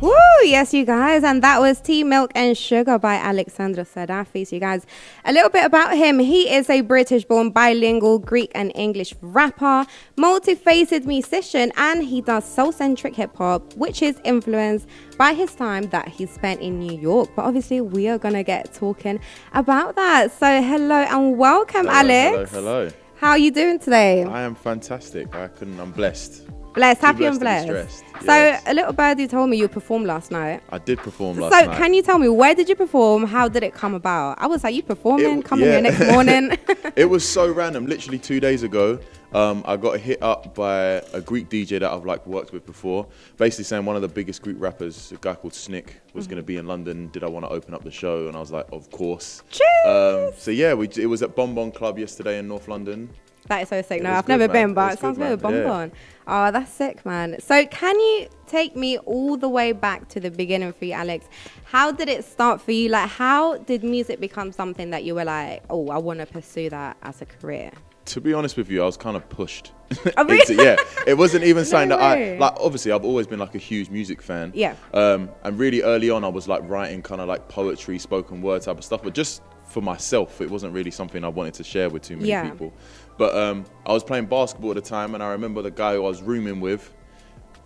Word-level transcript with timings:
Woo! 0.00 0.10
Yes, 0.42 0.74
you 0.74 0.84
guys, 0.84 1.24
and 1.24 1.42
that 1.42 1.60
was 1.60 1.80
Tea, 1.80 2.04
Milk, 2.04 2.30
and 2.34 2.58
Sugar 2.58 2.98
by 2.98 3.16
Alexandros 3.16 3.88
Sarafis. 3.94 4.52
You 4.52 4.60
guys, 4.60 4.84
a 5.24 5.32
little 5.32 5.48
bit 5.48 5.64
about 5.64 5.96
him. 5.96 6.18
He 6.18 6.52
is 6.52 6.68
a 6.68 6.82
British-born 6.82 7.50
bilingual 7.50 8.18
Greek 8.18 8.50
and 8.54 8.70
English 8.74 9.14
rapper, 9.22 9.86
multi-faceted 10.16 11.06
musician, 11.06 11.72
and 11.76 12.02
he 12.04 12.20
does 12.20 12.44
soul-centric 12.44 13.14
hip-hop, 13.14 13.72
which 13.74 14.02
is 14.02 14.20
influenced 14.24 14.86
by 15.16 15.32
his 15.32 15.54
time 15.54 15.88
that 15.90 16.08
he 16.08 16.26
spent 16.26 16.60
in 16.60 16.78
New 16.78 16.98
York. 16.98 17.30
But 17.34 17.46
obviously, 17.46 17.80
we 17.80 18.08
are 18.08 18.18
gonna 18.18 18.42
get 18.42 18.74
talking 18.74 19.20
about 19.54 19.96
that. 19.96 20.32
So, 20.32 20.60
hello 20.60 20.96
and 20.96 21.38
welcome, 21.38 21.86
Hello, 21.86 22.12
Alex. 22.12 22.50
Hello, 22.50 22.80
hello. 22.80 22.90
How 23.16 23.30
are 23.30 23.38
you 23.38 23.50
doing 23.50 23.78
today? 23.78 24.24
I 24.24 24.42
am 24.42 24.54
fantastic. 24.54 25.34
I 25.34 25.48
couldn't. 25.48 25.80
I'm 25.80 25.92
blessed. 25.92 26.42
Blessed, 26.74 27.00
happy 27.00 27.24
and 27.24 27.38
blessed 27.38 27.66
blessed. 27.68 27.98
to 27.98 28.02
be 28.02 28.04
stressed, 28.10 28.24
So, 28.26 28.34
yes. 28.34 28.62
a 28.66 28.74
little 28.74 28.92
birdie 28.92 29.28
told 29.28 29.48
me 29.50 29.56
you 29.56 29.68
performed 29.68 30.06
last 30.06 30.30
night. 30.30 30.62
I 30.70 30.78
did 30.78 30.98
perform 30.98 31.36
So, 31.36 31.42
last 31.42 31.52
night. 31.52 31.64
So 31.66 31.78
can 31.78 31.94
you 31.94 32.02
tell 32.02 32.18
me 32.18 32.28
where 32.28 32.54
did 32.54 32.68
you 32.68 32.74
perform? 32.74 33.24
How 33.24 33.48
did 33.48 33.62
it 33.62 33.74
come 33.74 33.94
about? 33.94 34.36
I 34.40 34.46
was 34.46 34.64
like, 34.64 34.74
you 34.74 34.82
performing? 34.82 35.38
It- 35.38 35.44
Coming 35.44 35.66
yeah. 35.66 35.72
here 35.72 35.80
next 35.82 36.00
morning? 36.12 36.58
it 36.96 37.04
was 37.06 37.26
so 37.28 37.50
random. 37.50 37.86
Literally 37.86 38.18
two 38.18 38.40
days 38.40 38.62
ago, 38.64 38.98
um, 39.32 39.62
I 39.66 39.76
got 39.76 39.98
hit 39.98 40.22
up 40.22 40.54
by 40.54 41.02
a 41.12 41.20
Greek 41.20 41.48
DJ 41.48 41.80
that 41.80 41.90
I've 41.90 42.04
like 42.04 42.24
worked 42.26 42.52
with 42.52 42.64
before. 42.66 43.06
Basically 43.36 43.64
saying 43.64 43.84
one 43.84 43.96
of 43.96 44.02
the 44.02 44.08
biggest 44.08 44.42
Greek 44.42 44.56
rappers, 44.60 45.12
a 45.12 45.16
guy 45.16 45.34
called 45.34 45.54
Snik, 45.54 46.00
was 46.12 46.26
going 46.28 46.36
to 46.36 46.42
be 46.44 46.56
in 46.56 46.66
London. 46.66 47.08
Did 47.08 47.24
I 47.24 47.28
want 47.28 47.44
to 47.44 47.50
open 47.50 47.74
up 47.74 47.82
the 47.84 47.90
show? 47.90 48.26
And 48.28 48.36
I 48.36 48.40
was 48.40 48.52
like, 48.52 48.66
of 48.72 48.90
course. 48.90 49.42
Cheers! 49.50 49.66
Um, 49.86 50.32
so 50.38 50.50
yeah, 50.50 50.74
we, 50.74 50.88
it 50.96 51.06
was 51.06 51.22
at 51.22 51.34
Bon 51.36 51.54
Bon 51.54 51.70
Club 51.72 51.98
yesterday 51.98 52.38
in 52.38 52.46
North 52.48 52.68
London. 52.68 53.10
That 53.48 53.62
is 53.62 53.68
so 53.68 53.82
sick. 53.82 54.00
It 54.00 54.04
No, 54.04 54.12
I've 54.12 54.26
good, 54.26 54.38
never 54.38 54.52
man. 54.52 54.68
been, 54.68 54.74
but 54.74 54.84
was 54.86 54.94
it 54.94 55.00
sounds 55.00 55.18
good, 55.18 55.42
man. 55.42 55.52
Yeah. 55.54 55.62
Bonbon. 55.62 55.92
Oh, 56.26 56.50
that's 56.50 56.72
sick, 56.72 57.04
man. 57.04 57.36
So, 57.40 57.66
can 57.66 57.98
you 58.00 58.28
take 58.46 58.74
me 58.76 58.96
all 58.98 59.36
the 59.36 59.48
way 59.48 59.72
back 59.72 60.08
to 60.08 60.20
the 60.20 60.30
beginning 60.30 60.72
for 60.72 60.86
you, 60.86 60.92
Alex? 60.92 61.26
How 61.64 61.92
did 61.92 62.08
it 62.08 62.24
start 62.24 62.60
for 62.62 62.72
you? 62.72 62.88
Like, 62.88 63.10
how 63.10 63.58
did 63.58 63.84
music 63.84 64.20
become 64.20 64.50
something 64.52 64.90
that 64.90 65.04
you 65.04 65.14
were 65.14 65.24
like, 65.24 65.62
oh, 65.68 65.88
I 65.90 65.98
want 65.98 66.20
to 66.20 66.26
pursue 66.26 66.70
that 66.70 66.96
as 67.02 67.20
a 67.20 67.26
career? 67.26 67.70
To 68.06 68.20
be 68.20 68.32
honest 68.34 68.56
with 68.58 68.70
you, 68.70 68.82
I 68.82 68.86
was 68.86 68.96
kind 68.98 69.16
of 69.16 69.26
pushed. 69.30 69.72
Oh, 70.16 70.22
into- 70.28 70.54
yeah, 70.62 70.76
it 71.06 71.16
wasn't 71.18 71.44
even 71.44 71.64
something 71.66 71.88
that. 71.90 72.00
I 72.00 72.36
like. 72.38 72.54
Obviously, 72.60 72.92
I've 72.92 73.04
always 73.04 73.26
been 73.26 73.38
like 73.38 73.54
a 73.54 73.58
huge 73.58 73.88
music 73.90 74.20
fan. 74.22 74.52
Yeah. 74.54 74.76
Um, 74.92 75.30
and 75.42 75.58
really 75.58 75.82
early 75.82 76.10
on, 76.10 76.22
I 76.24 76.28
was 76.28 76.46
like 76.48 76.62
writing 76.68 77.00
kind 77.02 77.20
of 77.20 77.28
like 77.28 77.48
poetry, 77.48 77.98
spoken 77.98 78.40
word 78.42 78.62
type 78.62 78.78
of 78.78 78.84
stuff, 78.84 79.02
but 79.02 79.14
just 79.14 79.42
for 79.66 79.80
myself, 79.80 80.40
it 80.40 80.50
wasn't 80.50 80.72
really 80.72 80.90
something 80.90 81.24
I 81.24 81.28
wanted 81.28 81.54
to 81.54 81.64
share 81.64 81.88
with 81.90 82.02
too 82.02 82.16
many 82.16 82.28
Yeah. 82.28 82.48
people. 82.50 82.72
But 83.18 83.36
um, 83.36 83.64
I 83.86 83.92
was 83.92 84.04
playing 84.04 84.26
basketball 84.26 84.70
at 84.70 84.76
the 84.76 84.80
time, 84.82 85.14
and 85.14 85.22
I 85.22 85.30
remember 85.30 85.62
the 85.62 85.70
guy 85.70 85.94
who 85.94 86.04
I 86.04 86.08
was 86.08 86.22
rooming 86.22 86.60
with. 86.60 86.92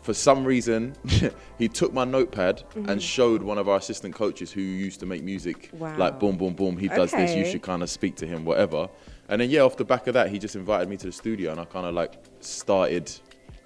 For 0.02 0.14
some 0.14 0.44
reason, 0.44 0.94
he 1.58 1.68
took 1.68 1.92
my 1.92 2.04
notepad 2.04 2.62
Mm-hmm. 2.74 2.88
and 2.88 3.02
showed 3.02 3.42
one 3.42 3.58
of 3.58 3.68
our 3.68 3.76
assistant 3.76 4.14
coaches 4.14 4.50
who 4.52 4.60
used 4.60 5.00
to 5.00 5.06
make 5.06 5.22
music, 5.22 5.70
Wow. 5.72 5.96
like 5.98 6.18
boom, 6.20 6.36
boom, 6.36 6.54
boom. 6.54 6.76
He 6.78 6.88
does 6.88 7.12
this. 7.12 7.34
You 7.34 7.44
should 7.44 7.62
kind 7.62 7.82
of 7.82 7.90
speak 7.90 8.14
to 8.16 8.26
him, 8.26 8.44
whatever. 8.44 8.88
And 9.28 9.40
then 9.40 9.50
yeah, 9.50 9.60
off 9.60 9.76
the 9.76 9.84
back 9.84 10.06
of 10.06 10.14
that, 10.14 10.30
he 10.30 10.38
just 10.38 10.56
invited 10.56 10.88
me 10.88 10.96
to 10.98 11.06
the 11.06 11.12
studio, 11.12 11.50
and 11.50 11.60
I 11.60 11.64
kind 11.66 11.84
of 11.86 11.94
like 11.94 12.14
started 12.40 13.12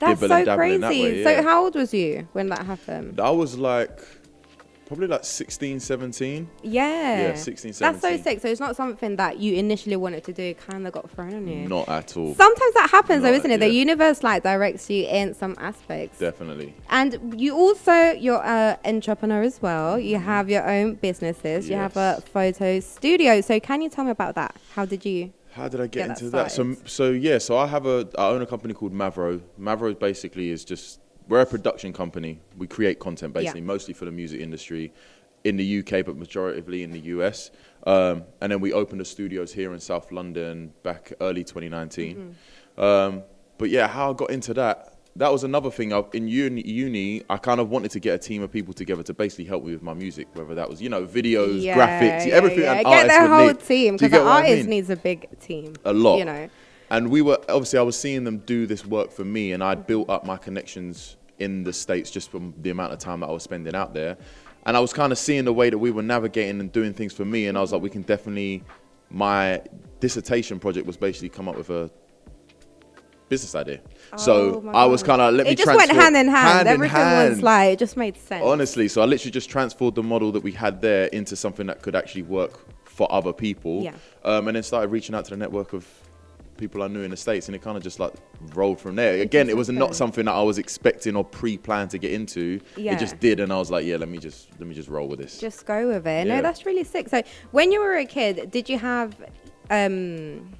That's 0.00 0.20
so 0.20 0.44
crazy. 0.56 0.78
that 0.78 0.90
way. 0.90 1.22
So, 1.22 1.42
how 1.42 1.62
old 1.64 1.74
was 1.76 1.94
you 1.94 2.26
when 2.32 2.48
that 2.48 2.66
happened? 2.66 3.20
I 3.20 3.30
was 3.30 3.56
like 3.56 4.00
probably 4.92 5.06
like 5.06 5.24
16, 5.24 5.80
17. 5.80 6.50
Yeah. 6.62 6.82
Yeah, 7.28 7.34
16, 7.34 7.72
That's 7.78 8.00
so 8.02 8.16
sick. 8.18 8.40
So, 8.40 8.48
it's 8.48 8.60
not 8.60 8.76
something 8.76 9.16
that 9.16 9.38
you 9.38 9.54
initially 9.54 9.96
wanted 9.96 10.22
to 10.24 10.34
do, 10.34 10.52
kind 10.54 10.86
of 10.86 10.92
got 10.92 11.10
thrown 11.10 11.34
on 11.34 11.48
you. 11.48 11.66
Not 11.66 11.88
at 11.88 12.14
all. 12.14 12.34
Sometimes 12.34 12.74
that 12.74 12.90
happens, 12.90 13.22
though, 13.22 13.32
isn't 13.32 13.50
it? 13.50 13.60
The 13.60 13.70
universe 13.70 14.22
like 14.22 14.42
directs 14.42 14.90
you 14.90 15.06
in 15.06 15.32
some 15.32 15.56
aspects. 15.58 16.18
Definitely. 16.18 16.74
And 16.90 17.40
you 17.40 17.56
also 17.56 18.12
you're 18.12 18.44
an 18.44 18.76
entrepreneur 18.84 19.42
as 19.42 19.62
well. 19.62 19.98
You 19.98 20.16
mm-hmm. 20.16 20.26
have 20.26 20.50
your 20.50 20.68
own 20.68 20.96
businesses. 20.96 21.70
You 21.70 21.76
have 21.76 21.96
a 21.96 22.22
photo 22.32 22.80
studio. 22.80 23.40
So 23.40 23.58
can 23.60 23.80
you 23.80 23.88
tell 23.88 24.04
me 24.04 24.10
about 24.10 24.34
that? 24.34 24.56
How 24.74 24.84
did 24.84 25.06
you? 25.06 25.32
How 25.52 25.68
did 25.68 25.80
I 25.80 25.84
get 25.84 26.08
Get 26.08 26.10
into 26.10 26.30
that? 26.30 26.52
So, 26.52 26.76
so 26.84 27.10
yeah, 27.10 27.38
so 27.38 27.56
I 27.56 27.66
have 27.66 27.86
a, 27.86 28.08
I 28.18 28.28
own 28.28 28.42
a 28.42 28.46
company 28.46 28.74
called 28.74 28.92
Mavro. 28.92 29.40
Mavro 29.58 29.98
basically 29.98 30.50
is 30.50 30.64
just, 30.64 31.00
we're 31.32 31.40
a 31.40 31.46
production 31.46 31.94
company. 31.94 32.38
We 32.58 32.66
create 32.66 32.98
content 32.98 33.32
basically, 33.32 33.62
Yeah. 33.62 33.66
mostly 33.66 33.94
for 33.94 34.04
the 34.04 34.10
music 34.12 34.38
industry 34.42 34.92
in 35.44 35.56
the 35.56 35.64
UK, 35.78 36.02
but 36.04 36.14
majoritively 36.20 36.82
in 36.82 36.90
the 36.90 37.00
US. 37.14 37.50
Um, 37.86 38.24
and 38.42 38.52
then 38.52 38.60
we 38.60 38.74
opened 38.74 39.00
the 39.00 39.06
studios 39.06 39.50
here 39.50 39.72
in 39.72 39.80
South 39.80 40.12
London 40.12 40.74
back 40.82 41.10
early 41.22 41.42
2019. 41.42 42.16
Mm-hmm. 42.16 42.80
Um, 42.82 43.22
but 43.56 43.70
yeah, 43.70 43.88
how 43.88 44.10
I 44.10 44.14
got 44.14 44.30
into 44.30 44.52
that, 44.54 44.98
that 45.16 45.32
was 45.32 45.42
another 45.42 45.70
thing. 45.70 45.94
I, 45.94 46.04
in 46.12 46.28
uni, 46.28 46.60
uni, 46.68 47.22
I 47.30 47.38
kind 47.38 47.60
of 47.60 47.70
wanted 47.70 47.92
to 47.92 48.00
get 48.00 48.14
a 48.14 48.18
team 48.18 48.42
of 48.42 48.52
people 48.52 48.74
together 48.74 49.02
to 49.02 49.14
basically 49.14 49.46
help 49.46 49.64
me 49.64 49.72
with 49.72 49.82
my 49.82 49.94
music, 49.94 50.28
whether 50.34 50.54
that 50.54 50.68
was, 50.68 50.82
you 50.82 50.90
know, 50.90 51.06
videos, 51.06 51.62
graphics, 51.64 52.26
yeah, 52.26 52.34
everything 52.34 52.64
yeah. 52.64 52.72
an 52.74 52.82
Get 52.84 52.86
artist 53.10 53.20
the 53.20 53.28
whole 53.28 53.46
need. 53.46 53.60
team 53.60 53.94
because 53.94 54.12
you 54.12 54.18
the 54.18 54.24
I 54.24 54.36
artist 54.36 54.60
mean? 54.60 54.68
needs 54.68 54.90
a 54.90 54.96
big 54.96 55.40
team. 55.40 55.76
a 55.86 55.94
lot. 55.94 56.18
You 56.18 56.26
know. 56.26 56.50
And 56.90 57.08
we 57.08 57.22
were 57.22 57.38
obviously 57.48 57.78
I 57.78 57.82
was 57.82 57.98
seeing 57.98 58.24
them 58.24 58.36
do 58.40 58.66
this 58.66 58.84
work 58.84 59.10
for 59.10 59.24
me, 59.24 59.52
and 59.52 59.64
I'd 59.64 59.86
built 59.86 60.10
up 60.10 60.26
my 60.26 60.36
connections 60.36 61.16
in 61.42 61.64
the 61.64 61.72
states 61.72 62.10
just 62.10 62.30
from 62.30 62.54
the 62.62 62.70
amount 62.70 62.92
of 62.92 62.98
time 62.98 63.20
that 63.20 63.28
I 63.28 63.32
was 63.32 63.42
spending 63.42 63.74
out 63.74 63.92
there, 63.94 64.16
and 64.66 64.76
I 64.76 64.80
was 64.80 64.92
kind 64.92 65.12
of 65.12 65.18
seeing 65.18 65.44
the 65.44 65.52
way 65.52 65.70
that 65.70 65.78
we 65.78 65.90
were 65.90 66.02
navigating 66.02 66.60
and 66.60 66.70
doing 66.72 66.92
things 66.94 67.12
for 67.12 67.24
me, 67.24 67.46
and 67.48 67.58
I 67.58 67.60
was 67.60 67.72
like, 67.72 67.82
we 67.82 67.90
can 67.90 68.02
definitely. 68.02 68.62
My 69.14 69.60
dissertation 70.00 70.58
project 70.58 70.86
was 70.86 70.96
basically 70.96 71.28
come 71.28 71.46
up 71.46 71.56
with 71.56 71.68
a 71.68 71.90
business 73.28 73.54
idea. 73.54 73.80
Oh 74.12 74.16
so 74.16 74.70
I 74.74 74.84
was 74.84 75.02
kind 75.02 75.20
of 75.22 75.34
let 75.34 75.44
me 75.46 75.52
It 75.52 75.58
just 75.58 75.74
went 75.74 75.90
hand 75.90 76.16
in 76.16 76.28
hand. 76.28 76.62
in 76.62 76.66
Everything 76.74 76.98
was 76.98 77.28
hand. 77.32 77.42
like 77.42 77.72
it 77.74 77.78
just 77.78 77.96
made 77.96 78.16
sense. 78.16 78.44
Honestly, 78.44 78.88
so 78.88 79.02
I 79.02 79.04
literally 79.06 79.30
just 79.30 79.48
transformed 79.50 79.94
the 79.96 80.02
model 80.02 80.32
that 80.32 80.42
we 80.42 80.52
had 80.52 80.80
there 80.80 81.06
into 81.06 81.36
something 81.36 81.66
that 81.66 81.82
could 81.82 81.94
actually 81.94 82.22
work 82.22 82.60
for 82.84 83.10
other 83.12 83.32
people. 83.32 83.82
Yeah. 83.82 83.94
Um, 84.24 84.48
and 84.48 84.56
then 84.56 84.62
started 84.62 84.88
reaching 84.88 85.14
out 85.14 85.24
to 85.26 85.30
the 85.30 85.36
network 85.36 85.72
of 85.72 85.86
people 86.56 86.82
I 86.82 86.88
knew 86.88 87.02
in 87.02 87.10
the 87.10 87.16
States, 87.16 87.48
and 87.48 87.56
it 87.56 87.62
kind 87.62 87.76
of 87.76 87.82
just 87.82 87.98
like 87.98 88.12
rolled 88.54 88.80
from 88.80 88.96
there. 88.96 89.20
Again, 89.20 89.48
it 89.48 89.56
was 89.56 89.68
not 89.68 89.94
something 89.94 90.24
that 90.24 90.32
I 90.32 90.42
was 90.42 90.58
expecting 90.58 91.16
or 91.16 91.24
pre-planned 91.24 91.90
to 91.90 91.98
get 91.98 92.12
into. 92.12 92.60
Yeah. 92.76 92.94
It 92.94 92.98
just 92.98 93.18
did, 93.20 93.40
and 93.40 93.52
I 93.52 93.58
was 93.58 93.70
like, 93.70 93.84
yeah, 93.84 93.96
let 93.96 94.08
me 94.08 94.18
just 94.18 94.48
let 94.58 94.68
me 94.68 94.74
just 94.74 94.88
roll 94.88 95.08
with 95.08 95.18
this. 95.18 95.38
Just 95.38 95.66
go 95.66 95.88
with 95.88 96.06
it. 96.06 96.26
No, 96.26 96.42
that's 96.42 96.66
really 96.66 96.84
sick. 96.84 97.08
So 97.08 97.22
when 97.50 97.72
you 97.72 97.80
were 97.80 97.96
a 97.96 98.06
kid, 98.06 98.50
did 98.50 98.68
you 98.68 98.78
have 98.78 99.14
um 99.70 100.52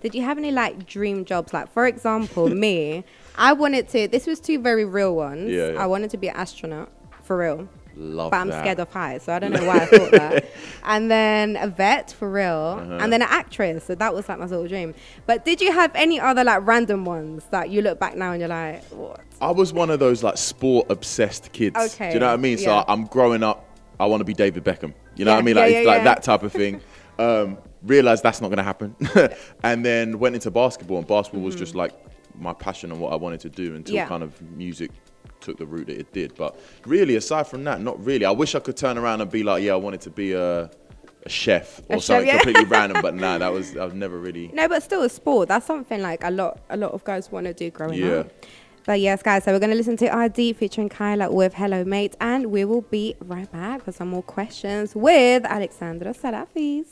did 0.00 0.14
you 0.14 0.22
have 0.22 0.38
any 0.38 0.52
like 0.52 0.86
dream 0.86 1.24
jobs? 1.24 1.52
Like 1.52 1.70
for 1.72 1.86
example, 1.86 2.48
me, 2.66 3.04
I 3.36 3.52
wanted 3.52 3.88
to 3.90 4.08
this 4.08 4.26
was 4.26 4.40
two 4.40 4.60
very 4.60 4.84
real 4.84 5.14
ones. 5.14 5.50
Yeah, 5.50 5.72
yeah. 5.72 5.82
I 5.82 5.86
wanted 5.86 6.10
to 6.10 6.16
be 6.16 6.28
an 6.28 6.36
astronaut, 6.36 6.90
for 7.22 7.36
real. 7.36 7.68
Love 8.00 8.30
But 8.30 8.36
I'm 8.38 8.48
that. 8.48 8.62
scared 8.62 8.78
of 8.78 8.92
heights, 8.92 9.24
so 9.24 9.32
I 9.32 9.38
don't 9.40 9.50
know 9.52 9.64
why 9.66 9.78
I 9.80 9.86
thought 9.92 10.10
that. 10.12 10.50
And 10.84 11.10
then 11.10 11.56
a 11.56 11.66
vet 11.66 12.12
for 12.12 12.30
real, 12.30 12.78
Uh-huh. 12.80 12.98
and 13.00 13.12
then 13.12 13.22
an 13.22 13.28
actress. 13.30 13.84
So 13.84 13.94
that 13.96 14.14
was 14.14 14.28
like 14.28 14.38
my 14.38 14.46
sort 14.46 14.64
of 14.64 14.70
dream. 14.70 14.94
But 15.26 15.44
did 15.44 15.60
you 15.60 15.72
have 15.72 15.90
any 15.96 16.20
other 16.20 16.44
like 16.44 16.64
random 16.66 17.04
ones 17.04 17.44
that 17.50 17.70
you 17.70 17.82
look 17.82 17.98
back 17.98 18.16
now 18.16 18.30
and 18.32 18.40
you're 18.40 18.48
like, 18.48 18.84
what? 18.86 19.20
I 19.40 19.50
was 19.50 19.72
one 19.72 19.90
of 19.90 19.98
those 19.98 20.22
like 20.22 20.38
sport 20.38 20.90
obsessed 20.90 21.52
kids. 21.52 21.76
Okay, 21.76 22.08
Do 22.10 22.14
you 22.14 22.20
know 22.20 22.26
what 22.28 22.34
I 22.34 22.36
mean? 22.36 22.58
So 22.58 22.70
yeah. 22.70 22.84
I'm 22.86 23.04
growing 23.06 23.42
up. 23.42 23.64
I 24.00 24.06
want 24.06 24.20
to 24.20 24.24
be 24.24 24.34
David 24.34 24.64
Beckham. 24.64 24.94
You 25.16 25.24
know 25.24 25.32
Yeah, 25.32 25.36
what 25.36 25.42
I 25.42 25.44
mean? 25.44 25.56
Like 25.56 25.72
yeah, 25.72 25.80
like 25.82 26.04
that 26.04 26.22
type 26.22 26.44
of 26.44 26.52
thing. 26.52 26.80
Um, 27.18 27.58
realized 27.82 28.22
that's 28.22 28.40
not 28.40 28.46
going 28.48 28.58
to 28.58 28.62
happen, 28.62 28.94
and 29.64 29.84
then 29.84 30.20
went 30.20 30.36
into 30.36 30.50
basketball. 30.52 30.98
And 30.98 31.06
basketball 31.06 31.42
was 31.42 31.56
just 31.56 31.74
like 31.74 31.92
my 32.38 32.52
passion 32.52 32.90
and 32.92 33.00
what 33.00 33.12
I 33.12 33.16
wanted 33.16 33.40
to 33.40 33.48
do 33.50 33.74
until. 33.74 33.94
Yeah. 33.94 34.06
kind 34.06 34.22
of 34.22 34.40
music 34.56 34.90
took 35.40 35.58
the 35.58 35.66
route 35.66 35.86
that 35.86 35.98
it 35.98 36.12
did. 36.12 36.34
But 36.34 36.58
really, 36.86 37.16
aside 37.16 37.46
from 37.46 37.64
that, 37.64 37.80
not 37.80 38.02
really. 38.04 38.24
I 38.24 38.30
wish 38.30 38.54
I 38.54 38.60
could 38.60 38.76
turn 38.76 38.98
around 38.98 39.20
and 39.20 39.30
be 39.30 39.42
like, 39.42 39.62
yeah, 39.62 39.72
I 39.72 39.76
wanted 39.76 40.00
to 40.02 40.10
be 40.10 40.32
a, 40.32 40.70
a 41.24 41.28
chef 41.28 41.80
or 41.88 41.96
A 41.96 42.00
chef, 42.00 42.04
something 42.04 42.26
yeah. 42.26 42.34
completely 42.38 42.64
random. 42.64 43.02
But 43.02 43.14
nah, 43.24 43.38
that 43.38 43.52
was 43.52 43.76
I've 43.76 43.94
never 43.94 44.18
really. 44.18 44.48
No, 44.52 44.68
but 44.68 44.82
still 44.82 45.02
a 45.02 45.08
sport. 45.08 45.48
That's 45.48 45.66
something 45.66 46.00
like 46.02 46.24
a 46.24 46.30
lot 46.30 46.60
a 46.70 46.76
lot 46.76 46.92
of 46.92 47.04
guys 47.04 47.30
want 47.30 47.46
to 47.46 47.54
do 47.54 47.70
growing 47.70 47.98
Yeah. 47.98 48.10
up. 48.20 48.32
But 48.86 49.00
yes, 49.00 49.22
guys, 49.22 49.44
so 49.44 49.52
we're 49.52 49.58
going 49.58 49.70
to 49.70 49.76
listen 49.76 49.98
to 49.98 50.06
RD 50.08 50.56
featuring 50.56 50.88
Kyla 50.88 51.30
with 51.30 51.52
Hello 51.52 51.84
Mate, 51.84 52.16
and 52.22 52.46
we 52.46 52.64
will 52.64 52.80
be 52.80 53.16
right 53.20 53.50
back 53.52 53.82
for 53.84 53.92
some 53.92 54.08
more 54.08 54.22
questions 54.22 54.94
with 54.96 55.42
Alexandros 55.42 56.18
Sarafis. 56.18 56.86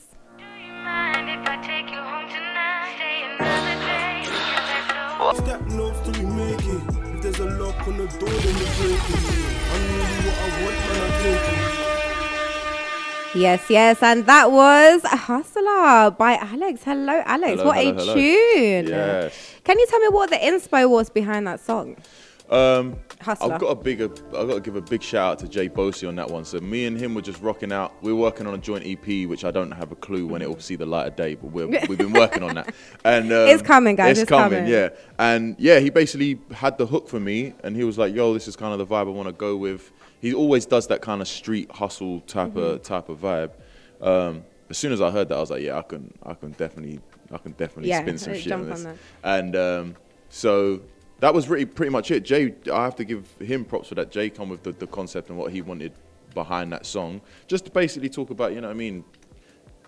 Get 5.27 5.37
Step 5.39 5.61
notes 5.71 5.99
till 6.05 6.13
we 6.25 6.35
make 6.37 6.61
it. 6.61 6.83
If 7.17 7.23
there's 7.23 7.41
a 7.41 7.51
lock 7.59 7.89
on 7.89 7.97
the 7.97 8.07
door, 8.07 8.29
then 8.29 8.55
we 8.55 8.65
break 8.79 9.03
it. 9.11 9.25
I 9.73 9.77
know 9.89 10.05
what 10.23 10.37
I 10.39 10.47
want, 10.63 10.77
man, 10.87 11.01
I 11.03 11.23
take 11.23 11.47
it. 13.35 13.39
Yes, 13.41 13.63
yes, 13.69 14.03
and 14.03 14.25
that 14.27 14.53
was 14.53 15.03
Hustler 15.03 16.13
by 16.13 16.37
Alex. 16.41 16.85
Hello, 16.85 17.23
Alex. 17.27 17.53
Hello, 17.61 17.65
what 17.67 17.77
hello, 17.77 17.91
a 17.91 17.95
hello. 17.95 18.15
tune. 18.15 18.87
Yes. 18.87 19.53
Can 19.65 19.79
you 19.81 19.87
tell 19.89 19.99
me 19.99 20.09
what 20.11 20.31
the 20.31 20.37
inspo 20.37 20.89
was 20.89 21.11
behind 21.11 21.47
that 21.49 21.59
song? 21.59 21.97
Um, 22.49 22.97
Hustler. 23.21 23.55
I've 23.55 23.61
got 23.61 23.69
a 23.69 23.75
bigger. 23.75 24.05
I've 24.05 24.47
got 24.49 24.55
to 24.55 24.61
give 24.61 24.77
a 24.77 24.81
big 24.81 25.03
shout 25.03 25.33
out 25.33 25.39
to 25.41 25.49
Jay 25.49 25.69
Bosey 25.69 26.07
on 26.07 26.17
that 26.17 26.31
one. 26.31 26.45
So 26.45 26.61
me 26.61 26.85
and 26.87 26.97
him 26.99 27.15
were 27.15 27.23
just 27.23 27.41
rocking 27.41 27.73
out. 27.73 27.95
We 28.03 28.13
are 28.13 28.15
working 28.17 28.47
on 28.47 28.55
a 28.55 28.59
joint 28.59 28.85
EP, 28.87 29.29
which 29.29 29.45
I 29.45 29.51
don't 29.51 29.71
have 29.73 29.91
a 29.93 29.97
clue 29.97 30.27
when 30.27 30.43
it 30.43 30.49
will 30.49 30.61
see 30.61 30.77
the 30.77 30.87
light 30.87 31.07
of 31.07 31.17
day, 31.17 31.35
but 31.35 31.47
we're, 31.51 31.67
we've 31.67 31.97
been 31.99 32.13
working 32.13 32.43
on 32.43 32.55
that. 32.57 32.75
And 33.05 33.33
um, 33.33 33.49
It's 33.49 33.63
coming, 33.63 33.97
guys, 33.97 34.13
It's, 34.13 34.21
it's 34.23 34.29
coming, 34.29 34.59
coming. 34.59 34.73
yeah. 34.73 34.89
And 35.19 35.57
yeah, 35.59 35.79
he 35.79 35.91
basically 35.91 36.39
had 36.53 36.77
the 36.79 36.87
hook 36.87 37.09
for 37.09 37.19
me, 37.21 37.55
and 37.65 37.75
he 37.77 37.85
was 37.85 37.97
like, 37.99 38.15
"Yo, 38.15 38.35
this 38.35 38.49
is 38.49 38.57
kind 38.57 38.73
of 38.73 38.79
the 38.79 38.87
vibe 38.95 39.07
I 39.07 39.11
want 39.11 39.29
to 39.29 39.33
go 39.33 39.57
with." 39.57 39.93
He 40.21 40.35
always 40.35 40.67
does 40.67 40.87
that 40.89 41.01
kind 41.03 41.21
of 41.23 41.29
street 41.29 41.71
hustle 41.71 42.21
type 42.21 42.49
Mm-hmm. 42.51 42.59
of 42.59 42.83
type 42.83 43.09
of 43.09 43.19
vibe. 43.21 43.51
Um, 44.01 44.45
as 44.69 44.77
soon 44.79 44.93
as 44.93 45.01
I 45.01 45.11
heard 45.11 45.29
that, 45.29 45.37
I 45.37 45.41
was 45.41 45.51
like, 45.51 45.63
"Yeah, 45.63 45.79
I 45.79 45.83
can, 45.83 46.13
I 46.23 46.35
can 46.35 46.51
definitely, 46.53 47.01
I 47.33 47.39
can 47.39 47.53
definitely 47.53 47.89
Yeah, 47.91 48.03
spin 48.03 48.19
some 48.19 48.33
uh, 48.33 48.37
shit 48.37 48.53
on 48.53 48.69
this." 48.69 48.83
that. 48.83 48.97
And 49.23 49.57
um, 49.57 49.97
so 50.29 50.81
that 51.21 51.33
was 51.33 51.49
really 51.49 51.67
pretty 51.67 51.91
much 51.91 52.11
it. 52.11 52.25
Jay, 52.25 52.55
I 52.73 52.85
have 52.85 52.97
to 52.97 53.05
give 53.05 53.27
him 53.41 53.65
props 53.65 53.89
for 53.89 53.95
that. 53.97 54.11
Jay 54.11 54.31
come 54.31 54.49
with 54.49 54.63
the, 54.63 54.73
the 54.73 54.87
concept 54.87 55.31
and 55.31 55.39
what 55.39 55.53
he 55.53 55.63
wanted 55.63 55.93
behind 56.35 56.73
that 56.73 56.85
song, 56.85 57.21
just 57.47 57.65
to 57.65 57.71
basically 57.71 58.09
talk 58.11 58.31
about, 58.31 58.53
you 58.53 58.61
know 58.61 58.69
what 58.69 58.75
I 58.75 58.77
mean, 58.77 59.05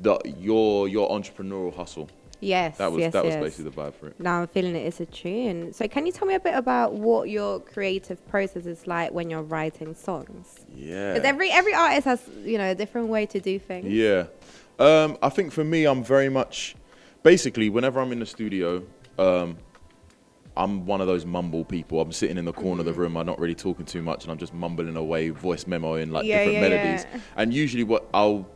the, 0.01 0.19
your 0.39 0.89
your 0.89 1.11
entrepreneurial 1.11 1.75
hustle. 1.75 2.09
yes, 2.41 2.79
That 2.79 2.93
was 2.93 3.01
yes, 3.01 3.13
that 3.13 3.25
was 3.25 3.35
basically 3.37 3.71
the 3.71 3.77
vibe 3.77 3.95
for 3.95 4.07
it. 4.09 4.19
Now 4.21 4.41
I'm 4.43 4.47
feeling 4.47 4.77
it. 4.77 4.87
It's 4.87 5.01
a 5.01 5.07
tune. 5.07 5.73
So 5.73 5.87
can 5.89 6.07
you 6.07 6.13
tell 6.13 6.27
me 6.27 6.35
a 6.35 6.41
bit 6.41 6.55
about 6.55 6.95
what 6.95 7.29
your 7.29 7.61
creative 7.61 8.27
process 8.29 8.65
is 8.65 8.87
like 8.87 9.13
when 9.13 9.29
you're 9.29 9.43
writing 9.43 9.95
songs? 9.95 10.65
Yeah. 10.75 11.13
Because 11.15 11.27
every 11.29 11.51
every 11.51 11.75
artist 11.75 12.05
has 12.07 12.23
you 12.45 12.57
know 12.59 12.71
a 12.71 12.75
different 12.75 13.09
way 13.09 13.27
to 13.27 13.41
do 13.41 13.59
things. 13.59 13.87
Yeah. 13.87 14.27
Um, 14.79 15.19
I 15.21 15.29
think 15.29 15.53
for 15.53 15.65
me, 15.65 15.85
I'm 15.85 16.05
very 16.05 16.29
much 16.29 16.77
basically 17.25 17.69
whenever 17.69 18.01
I'm 18.01 18.13
in 18.13 18.21
the 18.21 18.27
studio, 18.27 18.85
um, 19.19 19.59
I'm 20.59 20.85
one 20.85 21.01
of 21.01 21.07
those 21.07 21.25
mumble 21.25 21.65
people. 21.65 22.01
I'm 22.01 22.13
sitting 22.13 22.37
in 22.37 22.45
the 22.45 22.53
corner 22.53 22.81
of 22.81 22.87
Mm-hmm. 22.87 22.95
the 22.95 23.01
room. 23.01 23.17
I'm 23.17 23.27
not 23.27 23.39
really 23.39 23.55
talking 23.55 23.87
too 23.87 24.03
much, 24.03 24.25
and 24.25 24.33
I'm 24.33 24.39
just 24.39 24.53
mumbling 24.53 24.97
away, 24.97 25.31
voice 25.31 25.65
memoing 25.65 26.11
like 26.11 26.27
Yeah, 26.27 26.39
different 26.45 26.55
yeah, 26.63 26.69
melodies. 26.69 27.07
yeah. 27.15 27.21
And 27.37 27.55
usually, 27.55 27.85
what 27.85 28.07
I'll 28.13 28.47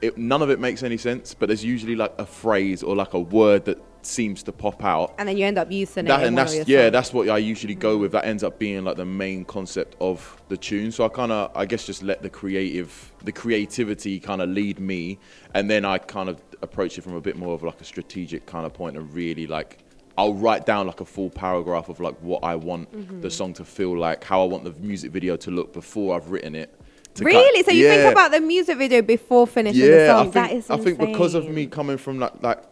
it, 0.00 0.18
none 0.18 0.42
of 0.42 0.50
it 0.50 0.58
makes 0.58 0.82
any 0.82 0.96
sense, 0.96 1.32
but 1.32 1.46
there's 1.46 1.64
usually 1.64 1.94
like 1.94 2.12
a 2.18 2.26
phrase 2.26 2.82
or 2.82 2.96
like 2.96 3.12
a 3.14 3.20
word 3.20 3.64
that 3.66 3.80
seems 4.04 4.42
to 4.42 4.50
pop 4.50 4.82
out. 4.84 5.14
And 5.18 5.28
then 5.28 5.36
you 5.36 5.46
end 5.46 5.58
up 5.58 5.70
using 5.70 6.06
That, 6.06 6.22
it. 6.22 6.26
and 6.26 6.36
that's 6.36 6.56
yeah, 6.66 6.82
songs. 6.86 6.92
that's 6.92 7.12
what 7.12 7.28
I 7.28 7.38
usually 7.38 7.76
go 7.76 7.96
with. 7.98 8.10
That 8.10 8.24
ends 8.24 8.42
up 8.42 8.58
being 8.58 8.82
like 8.84 8.96
the 8.96 9.04
main 9.04 9.44
concept 9.44 9.94
of 10.00 10.42
the 10.48 10.56
tune. 10.56 10.90
So 10.90 11.04
I 11.04 11.08
kind 11.08 11.30
of, 11.30 11.52
I 11.56 11.66
guess, 11.66 11.86
just 11.86 12.02
let 12.02 12.20
the 12.20 12.28
creative, 12.30 13.12
the 13.22 13.30
creativity 13.30 14.18
kind 14.18 14.42
of 14.42 14.48
lead 14.48 14.80
me, 14.80 15.20
and 15.54 15.70
then 15.70 15.84
I 15.84 15.98
kind 15.98 16.28
of 16.28 16.42
approach 16.62 16.98
it 16.98 17.02
from 17.02 17.14
a 17.14 17.20
bit 17.20 17.36
more 17.36 17.54
of 17.54 17.62
like 17.62 17.80
a 17.80 17.84
strategic 17.84 18.44
kind 18.46 18.66
of 18.66 18.72
point, 18.72 18.96
and 18.96 19.12
really 19.14 19.46
like. 19.46 19.78
I'll 20.18 20.34
write 20.34 20.66
down 20.66 20.86
like 20.86 21.00
a 21.00 21.04
full 21.04 21.30
paragraph 21.30 21.88
of 21.88 22.00
like 22.00 22.16
what 22.20 22.44
I 22.44 22.54
want 22.56 22.92
Mm-hmm. 22.92 23.20
the 23.22 23.30
song 23.30 23.52
to 23.54 23.64
feel 23.64 23.96
like, 23.96 24.22
how 24.24 24.42
I 24.42 24.46
want 24.46 24.64
the 24.64 24.72
music 24.80 25.10
video 25.12 25.36
to 25.36 25.50
look 25.50 25.72
before 25.72 26.14
I've 26.16 26.30
written 26.30 26.54
it. 26.54 26.68
to 27.14 27.24
cut- 27.24 27.26
Really? 27.32 27.62
So 27.62 27.70
you 27.72 27.84
Yeah. 27.86 27.96
think 27.96 28.12
about 28.12 28.30
the 28.32 28.40
music 28.40 28.78
video 28.78 29.02
before 29.02 29.46
finishing 29.46 29.80
the 29.82 29.86
yeah, 29.88 30.06
song? 30.08 30.20
I 30.20 30.22
think, 30.22 30.34
that 30.34 30.52
is 30.52 30.70
I 30.70 30.76
think 30.78 30.98
because 30.98 31.34
of 31.34 31.48
me 31.48 31.66
coming 31.66 31.96
from 31.98 32.18
like 32.18 32.42
like 32.42 32.62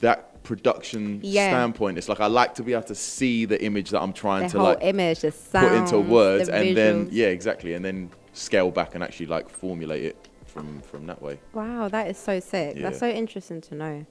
that 0.00 0.42
production 0.44 1.20
Yeah. 1.22 1.48
standpoint, 1.50 1.98
it's 1.98 2.08
like 2.08 2.20
I 2.20 2.26
like 2.26 2.54
to 2.54 2.62
be 2.62 2.72
able 2.72 2.84
to 2.84 2.94
see 2.94 3.44
the 3.44 3.62
image 3.62 3.90
that 3.90 4.00
I'm 4.00 4.12
trying 4.12 4.44
the 4.44 4.48
to 4.58 4.62
like 4.62 4.78
image, 4.82 5.20
the 5.20 5.32
sound, 5.32 5.68
put 5.68 5.76
into 5.76 5.98
words, 6.00 6.48
the 6.48 6.54
and 6.54 6.76
then 6.76 7.08
yeah, 7.10 7.26
exactly, 7.26 7.74
and 7.74 7.84
then 7.84 8.10
scale 8.32 8.70
back 8.70 8.94
and 8.94 9.02
actually 9.04 9.26
like 9.26 9.48
formulate 9.48 10.04
it 10.04 10.28
from 10.46 10.80
from 10.82 11.06
that 11.06 11.20
way. 11.20 11.38
Wow, 11.54 11.88
that 11.88 12.08
is 12.08 12.16
so 12.18 12.38
sick. 12.40 12.76
That's 12.80 12.98
so 12.98 13.08
interesting 13.08 13.60
to 13.62 13.74
know. 13.74 14.06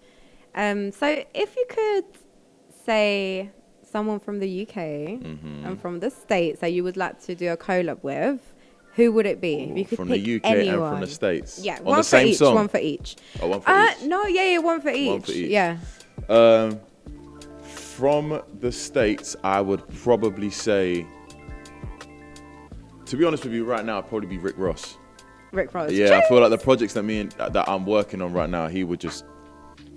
Um, 0.55 0.91
so 0.91 1.07
if 1.33 1.55
you 1.55 1.65
could 1.69 2.05
say 2.87 3.49
someone 3.83 4.19
from 4.19 4.39
the 4.39 4.61
UK 4.63 4.75
Mm-hmm. 4.77 5.65
and 5.65 5.79
from 5.81 5.99
the 5.99 6.09
States 6.09 6.59
that 6.61 6.71
you 6.73 6.83
would 6.83 6.97
like 6.97 7.19
to 7.27 7.35
do 7.35 7.51
a 7.51 7.57
collab 7.57 8.01
with, 8.03 8.39
who 8.95 9.11
would 9.11 9.25
it 9.27 9.39
be? 9.41 9.55
If 9.71 9.77
you 9.77 9.85
could 9.85 9.97
from 9.97 10.07
pick 10.09 10.23
the 10.23 10.35
UK 10.37 10.45
anyone. 10.45 10.79
and 10.79 10.91
from 10.93 11.01
the 11.01 11.07
States. 11.07 11.59
Yeah, 11.63 11.77
on 11.79 11.83
one 11.85 11.97
the 11.97 12.03
for 12.03 12.09
same 12.09 12.27
each. 12.29 12.37
song. 12.37 12.55
One 12.55 12.67
for 12.67 12.79
each. 12.79 13.15
Oh, 13.41 13.47
one 13.47 13.61
for 13.61 13.69
Uh, 13.69 13.91
each. 13.91 14.07
no, 14.07 14.25
yeah, 14.25 14.43
yeah, 14.51 14.57
one 14.59 14.81
for 14.81 14.89
each. 14.89 15.09
One 15.09 15.21
for 15.21 15.31
each. 15.31 15.49
Yeah. 15.49 15.77
Um, 16.29 16.79
from 17.63 18.41
the 18.59 18.71
states, 18.71 19.35
I 19.43 19.61
would 19.61 19.87
probably 20.03 20.49
say. 20.49 21.05
To 23.05 23.15
be 23.15 23.23
honest 23.23 23.43
with 23.45 23.53
you, 23.53 23.63
right 23.65 23.85
now, 23.85 23.99
I'd 23.99 24.07
probably 24.09 24.27
be 24.27 24.37
Rick 24.37 24.55
Ross. 24.57 24.97
Rick 25.51 25.73
Ross. 25.73 25.91
Yeah, 25.91 26.17
I 26.23 26.27
feel 26.27 26.41
like 26.41 26.49
the 26.49 26.57
projects 26.57 26.93
that 26.93 27.03
me 27.03 27.19
and 27.21 27.31
that 27.33 27.69
I'm 27.69 27.85
working 27.85 28.21
on 28.21 28.33
right 28.33 28.49
now, 28.49 28.67
he 28.67 28.83
would 28.83 28.99
just 28.99 29.23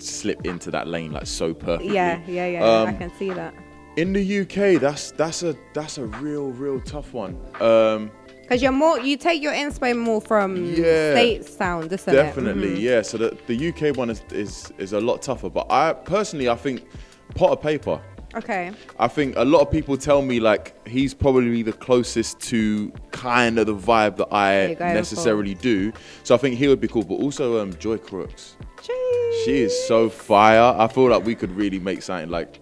slip 0.03 0.45
into 0.47 0.71
that 0.71 0.89
lane 0.89 1.13
like 1.13 1.27
so 1.27 1.55
perfectly. 1.55 1.95
Yeah, 1.95 2.21
yeah, 2.27 2.47
yeah. 2.47 2.65
I 2.65 2.89
Um, 2.91 2.97
can 2.99 3.13
see 3.19 3.31
that. 3.31 3.55
In 3.97 4.13
the 4.13 4.41
UK, 4.41 4.81
that's 4.81 5.11
that's 5.13 5.43
a 5.43 5.55
that's 5.75 5.99
a 5.99 6.07
real 6.07 6.51
real 6.53 6.81
tough 6.81 7.13
one. 7.13 7.37
Um, 7.61 8.11
Because 8.43 8.63
you're 8.63 8.73
more, 8.73 8.99
you 8.99 9.17
take 9.17 9.41
your 9.43 9.53
inspo 9.53 9.97
more 9.97 10.21
from 10.21 10.57
Yeah. 10.75 11.13
state 11.13 11.45
sound, 11.45 11.93
isn't 11.93 12.13
definitely, 12.15 12.73
it? 12.73 12.79
Mhm. 12.79 12.83
yeah. 12.83 13.03
So 13.03 13.19
the 13.19 13.37
the 13.47 13.69
UK 13.69 13.97
one 13.97 14.11
is, 14.11 14.23
is 14.33 14.73
is 14.79 14.93
a 14.93 15.01
lot 15.01 15.23
tougher. 15.23 15.51
But 15.51 15.67
I 15.71 15.93
personally, 15.93 16.49
I 16.49 16.57
think 16.57 16.83
Potter 17.35 17.57
Payper. 17.61 18.01
Okay. 18.35 18.71
I 18.99 19.09
think 19.09 19.35
a 19.37 19.45
lot 19.45 19.61
of 19.61 19.71
people 19.71 19.97
tell 19.97 20.23
me 20.23 20.39
like 20.41 20.87
he's 20.87 21.15
probably 21.15 21.63
the 21.63 21.73
closest 21.73 22.41
to 22.51 22.93
kind 23.11 23.59
of 23.59 23.67
the 23.67 23.75
vibe 23.75 24.17
that 24.19 24.29
I 24.33 24.77
necessarily 24.79 25.55
do. 25.55 25.93
So 26.23 26.35
I 26.35 26.39
think 26.39 26.57
he 26.57 26.69
would 26.69 26.81
be 26.81 26.89
cool. 26.89 27.03
But 27.03 27.17
also 27.17 27.61
um, 27.61 27.75
Joy 27.79 27.97
Crookes. 27.99 28.55
Jeez. 28.83 29.45
She 29.45 29.59
is 29.63 29.87
so 29.89 30.09
fire. 30.09 30.75
I 30.79 30.87
feel 30.89 31.09
like 31.09 31.25
we 31.25 31.35
could 31.35 31.51
really 31.53 31.79
make 31.81 32.03
something 32.03 32.31
like 32.31 32.61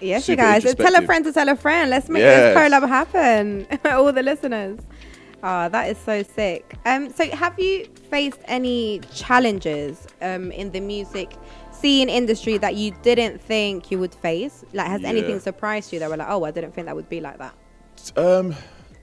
Yes, 0.00 0.28
you 0.28 0.34
guys. 0.34 0.64
Tell 0.74 0.96
a 0.96 1.02
friend 1.02 1.24
to 1.24 1.32
tell 1.32 1.48
a 1.48 1.54
friend. 1.54 1.88
Let's 1.90 2.08
make 2.08 2.20
Yes. 2.22 2.54
this 2.54 2.72
collab 2.72 2.88
happen. 2.88 3.66
All 3.84 4.12
the 4.12 4.22
listeners. 4.22 4.80
Oh, 5.42 5.68
that 5.68 5.90
is 5.90 5.98
so 5.98 6.22
sick. 6.22 6.76
Um, 6.86 7.10
so 7.12 7.28
have 7.30 7.58
you 7.58 7.86
faced 8.10 8.38
any 8.44 9.00
challenges 9.12 10.06
um, 10.20 10.52
in 10.52 10.70
the 10.70 10.80
music 10.80 11.32
scene 11.72 12.08
industry 12.08 12.58
that 12.58 12.76
you 12.76 12.92
didn't 13.02 13.40
think 13.40 13.90
you 13.90 13.98
would 13.98 14.14
face? 14.14 14.64
Like, 14.72 14.86
has 14.86 15.00
Yeah. 15.02 15.08
anything 15.08 15.40
surprised 15.40 15.92
you 15.92 15.98
that 15.98 16.08
were 16.08 16.16
like, 16.16 16.28
oh, 16.30 16.44
I 16.44 16.52
didn't 16.52 16.72
think 16.74 16.86
that 16.86 16.94
would 16.94 17.08
be 17.08 17.20
like 17.20 17.38
that? 17.38 17.54
Um, 18.16 18.54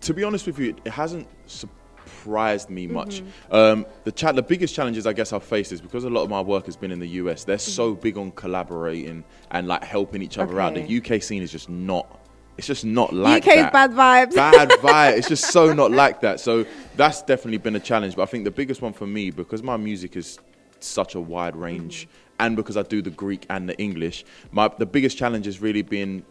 to 0.02 0.14
be 0.14 0.24
honest 0.24 0.46
with 0.48 0.58
you, 0.60 0.76
it 0.86 0.92
hasn't 0.92 1.28
surprised 1.48 2.70
me 2.70 2.88
much. 2.88 3.22
Mm-hmm. 3.22 3.56
Um, 3.56 3.86
the 4.06 4.12
the 4.34 4.42
biggest 4.42 4.74
challenges 4.74 5.06
I 5.06 5.12
guess 5.14 5.34
I've 5.34 5.44
faced 5.44 5.74
is 5.74 5.82
because 5.82 6.06
a 6.06 6.10
lot 6.10 6.24
of 6.24 6.30
my 6.30 6.42
work 6.42 6.66
has 6.68 6.78
been 6.78 6.92
in 6.92 7.00
the 7.00 7.08
US. 7.22 7.44
They're 7.44 7.58
so 7.58 7.92
Mm-hmm. 7.92 8.02
big 8.02 8.18
on 8.18 8.32
collaborating 8.32 9.26
and 9.52 9.68
like 9.68 9.84
helping 9.84 10.22
each 10.22 10.38
other 10.38 10.60
out. 10.62 10.74
The 10.76 11.02
UK 11.02 11.22
scene 11.22 11.42
is 11.44 11.52
just 11.52 11.70
not. 11.70 12.19
It's 12.60 12.68
just 12.68 12.84
not 12.86 13.14
like 13.14 13.44
UK's 13.48 13.56
that. 13.64 13.74
bad 13.74 13.92
vibes. 13.92 14.36
bad 14.36 14.70
vibe. 14.70 15.18
It's 15.18 15.28
just 15.30 15.46
so 15.52 15.74
not 15.74 15.92
like 15.92 16.20
that. 16.22 16.40
So 16.40 16.66
that's 16.98 17.22
definitely 17.22 17.58
been 17.58 17.76
a 17.76 17.80
challenge. 17.80 18.16
But 18.18 18.24
I 18.24 18.26
think 18.28 18.44
the 18.44 18.52
biggest 18.52 18.82
one 18.82 18.94
for 18.94 19.08
me, 19.08 19.32
because 19.32 19.64
my 19.64 19.78
music 19.78 20.16
is 20.18 20.38
such 20.82 21.16
a 21.16 21.20
wide 21.22 21.56
range, 21.56 22.08
Mm-hmm. 22.08 22.46
and 22.46 22.56
because 22.56 22.76
I 22.78 22.84
do 22.84 23.02
the 23.02 23.10
Greek 23.12 23.46
and 23.50 23.68
the 23.70 23.78
English, 23.80 24.26
my 24.52 24.70
the 24.78 24.86
biggest 24.86 25.18
challenge 25.18 25.46
has 25.46 25.62
really 25.62 25.82
been 25.82 26.24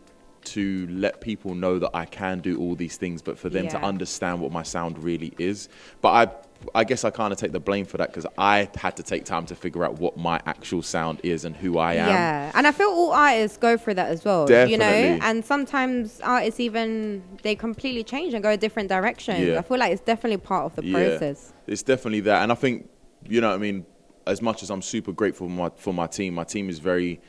to 0.44 0.86
let 0.90 1.20
people 1.20 1.54
know 1.54 1.78
that 1.78 1.90
I 1.94 2.04
can 2.04 2.40
do 2.40 2.58
all 2.58 2.74
these 2.74 2.96
things, 2.96 3.22
but 3.22 3.38
for 3.38 3.48
them 3.48 3.68
to 3.68 3.78
understand 3.78 4.40
what 4.40 4.52
my 4.52 4.62
sound 4.62 5.02
really 5.02 5.34
is. 5.38 5.68
But 6.00 6.08
I, 6.08 6.80
I 6.80 6.84
guess 6.84 7.04
I 7.04 7.10
kind 7.10 7.32
of 7.32 7.38
take 7.38 7.52
the 7.52 7.60
blame 7.60 7.84
for 7.84 7.98
that 7.98 8.08
because 8.08 8.26
I 8.36 8.68
had 8.76 8.96
to 8.96 9.02
take 9.02 9.24
time 9.24 9.46
to 9.46 9.54
figure 9.54 9.84
out 9.84 9.98
what 9.98 10.16
my 10.16 10.40
actual 10.46 10.82
sound 10.82 11.20
is 11.22 11.44
and 11.44 11.54
who 11.56 11.78
I 11.78 11.94
am. 11.94 12.08
Yeah, 12.08 12.52
and 12.54 12.66
I 12.66 12.72
feel 12.72 12.88
all 12.88 13.12
artists 13.12 13.58
go 13.58 13.76
through 13.76 13.94
that 13.94 14.08
as 14.08 14.24
well. 14.24 14.46
Definitely. 14.46 14.72
You 14.72 14.78
know, 14.78 15.18
and 15.22 15.44
sometimes 15.44 16.20
artists 16.20 16.60
even 16.60 17.22
they 17.42 17.54
completely 17.54 18.04
change 18.04 18.34
and 18.34 18.42
go 18.42 18.50
a 18.50 18.56
different 18.56 18.88
direction. 18.88 19.46
Yeah. 19.46 19.58
I 19.58 19.62
feel 19.62 19.78
like 19.78 19.92
it's 19.92 20.02
definitely 20.02 20.38
part 20.38 20.64
of 20.66 20.76
the 20.76 20.90
process. 20.90 21.52
It's 21.66 21.82
definitely 21.82 22.20
that, 22.20 22.42
and 22.42 22.50
I 22.50 22.54
think 22.54 22.88
you 23.26 23.40
know, 23.40 23.48
what 23.48 23.54
I 23.54 23.58
mean, 23.58 23.86
as 24.26 24.42
much 24.42 24.62
as 24.62 24.70
I'm 24.70 24.82
super 24.82 25.12
grateful 25.12 25.48
for 25.48 25.52
my 25.52 25.70
for 25.76 25.94
my 25.94 26.06
team, 26.06 26.34
my 26.34 26.44
team 26.44 26.68
is 26.68 26.78
very 26.78 27.20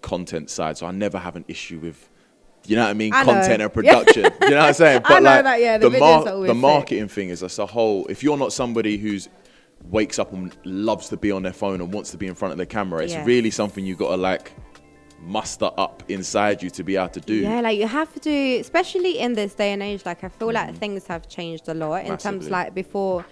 content 0.00 0.50
side, 0.50 0.76
so 0.76 0.86
I 0.86 0.90
never 0.90 1.18
have 1.18 1.36
an 1.36 1.44
issue 1.48 1.78
with. 1.78 2.08
You 2.66 2.76
know 2.76 2.82
what 2.84 2.90
I 2.90 2.94
mean? 2.94 3.12
I 3.12 3.24
know. 3.24 3.32
Content 3.32 3.62
and 3.62 3.72
production. 3.78 4.24
you 4.42 4.50
know 4.50 4.56
what 4.56 4.66
I'm 4.68 4.74
saying? 4.74 5.02
I 5.06 5.18
know 5.20 5.42
that, 5.42 5.60
yeah, 5.60 5.78
the 5.78 5.88
videos 5.88 6.26
are 6.26 6.32
always 6.34 6.48
the 6.48 6.54
marketing 6.54 7.08
thing 7.08 7.28
is 7.30 7.42
as 7.42 7.58
a 7.58 7.66
whole. 7.66 8.06
If 8.08 8.22
you're 8.22 8.36
not 8.36 8.52
somebody 8.52 8.96
who's 8.98 9.28
wakes 9.90 10.18
up 10.18 10.32
and 10.32 10.56
loves 10.64 11.08
to 11.08 11.16
be 11.16 11.32
on 11.32 11.42
their 11.42 11.52
phone 11.52 11.80
and 11.80 11.92
wants 11.92 12.12
to 12.12 12.16
be 12.16 12.26
in 12.28 12.34
front 12.34 12.52
of 12.52 12.58
the 12.58 12.66
camera, 12.66 13.02
it's 13.02 13.12
Yes. 13.14 13.26
really 13.26 13.50
something 13.50 13.84
you've 13.84 13.98
got 13.98 14.10
to 14.10 14.16
like 14.16 14.52
muster 15.20 15.70
up 15.78 16.02
inside 16.08 16.62
you 16.62 16.70
to 16.70 16.82
be 16.82 16.96
able 16.96 17.08
to 17.08 17.20
do. 17.20 17.34
Yeah, 17.34 17.60
like 17.60 17.78
you 17.78 17.86
have 17.86 18.12
to, 18.20 18.56
especially 18.58 19.18
in 19.18 19.34
this 19.34 19.54
day 19.54 19.72
and 19.72 19.82
age. 19.82 20.04
Like 20.04 20.22
I 20.24 20.28
feel 20.28 20.52
like 20.52 20.76
things 20.76 21.06
have 21.06 21.28
changed 21.28 21.68
a 21.68 21.74
lot 21.74 22.04
in 22.04 22.16
terms 22.16 22.44
Mm-hmm. 22.44 22.52
Like 22.52 22.74
before. 22.74 23.24